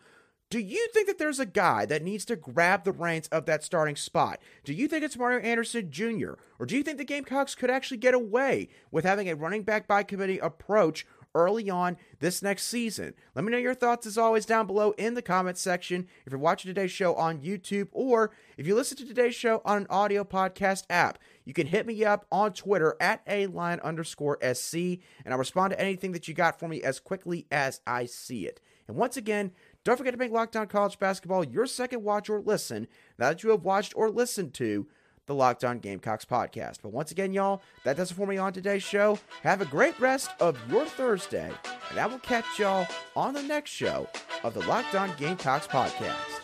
do 0.52 0.58
you 0.58 0.88
think 0.94 1.06
that 1.06 1.20
there's 1.20 1.40
a 1.40 1.46
guy 1.46 1.86
that 1.86 2.04
needs 2.04 2.26
to 2.26 2.36
grab 2.36 2.84
the 2.84 2.92
reins 2.92 3.28
of 3.28 3.46
that 3.46 3.64
starting 3.64 3.96
spot? 3.96 4.40
Do 4.64 4.74
you 4.74 4.88
think 4.88 5.04
it's 5.04 5.18
Mario 5.18 5.40
Anderson 5.40 5.92
Jr., 5.92 6.34
or 6.58 6.66
do 6.66 6.76
you 6.76 6.82
think 6.82 6.98
the 6.98 7.04
Gamecocks 7.04 7.54
could 7.54 7.70
actually 7.70 7.98
get 7.98 8.16
away 8.16 8.70
with 8.90 9.06
having 9.06 9.30
a 9.30 9.36
running 9.36 9.62
back 9.62 9.88
by 9.88 10.02
committee 10.02 10.40
approach 10.40 11.06
early 11.36 11.70
on 11.70 11.98
this 12.20 12.42
next 12.42 12.63
season. 12.63 13.13
Let 13.36 13.46
me 13.46 13.52
know 13.52 13.58
your 13.58 13.74
thoughts 13.74 14.06
as 14.06 14.18
always 14.18 14.46
down 14.46 14.68
below 14.68 14.92
in 14.92 15.13
the 15.13 15.22
comments 15.22 15.62
section. 15.62 16.08
If 16.26 16.32
you're 16.32 16.39
watching 16.39 16.70
today's 16.70 16.92
show 16.92 17.15
on 17.15 17.39
YouTube 17.39 17.88
or 17.92 18.32
if 18.58 18.68
you 18.68 18.76
listen 18.76 18.98
to 18.98 19.06
today's 19.06 19.36
show 19.36 19.62
on 19.65 19.78
an 19.78 19.88
audio 19.89 20.24
podcast 20.24 20.84
app, 20.89 21.20
you 21.46 21.54
can 21.54 21.68
hit 21.68 21.86
me 21.86 22.04
up 22.04 22.26
on 22.32 22.54
Twitter 22.54 22.96
at 23.00 23.22
a 23.28 23.48
line 23.48 23.80
underscore 23.82 24.38
SC 24.54 24.76
and 24.76 25.32
I'll 25.32 25.38
respond 25.38 25.72
to 25.72 25.82
anything 25.82 26.12
that 26.13 26.28
you 26.28 26.34
got 26.34 26.60
for 26.60 26.68
me 26.68 26.82
as 26.82 27.00
quickly 27.00 27.48
as 27.52 27.82
I 27.86 28.06
see 28.06 28.46
it. 28.46 28.60
And 28.88 28.98
once 28.98 29.18
again, 29.18 29.52
don't 29.84 29.98
forget 29.98 30.13
to 30.13 30.20
make 30.20 30.32
Locked 30.32 30.56
On 30.56 30.68
College 30.68 31.00
Basketball 31.00 31.44
your 31.44 31.68
second 31.68 32.04
watch 32.04 32.30
or 32.30 32.42
listen 32.42 32.88
now 33.18 33.30
that 33.30 33.44
you 33.44 33.52
have 33.52 33.63
watched 33.63 33.94
or 33.96 34.10
listened 34.10 34.54
to 34.56 34.88
the 35.30 35.36
Locked 35.36 35.63
On 35.63 35.78
Gamecocks 35.78 36.26
podcast. 36.26 36.80
But 36.82 36.92
once 36.92 37.12
again, 37.12 37.32
y'all, 37.32 37.62
that 37.86 37.96
does 37.96 38.10
it 38.10 38.15
for 38.15 38.26
me 38.26 38.38
on 38.38 38.52
today's 38.52 38.82
show. 38.82 39.20
Have 39.44 39.62
a 39.62 39.65
great 39.65 39.98
rest 40.00 40.32
of 40.39 40.58
your 40.70 40.86
Thursday, 40.86 41.52
and 41.92 42.00
I 42.00 42.08
will 42.08 42.20
catch 42.20 42.58
y'all 42.58 42.88
on 43.15 43.36
the 43.36 43.44
next 43.44 43.70
show 43.70 44.08
of 44.44 44.56
the 44.56 44.62
Locked 44.62 44.96
On 44.96 45.12
Gamecocks 45.18 45.68
podcast. 45.68 46.38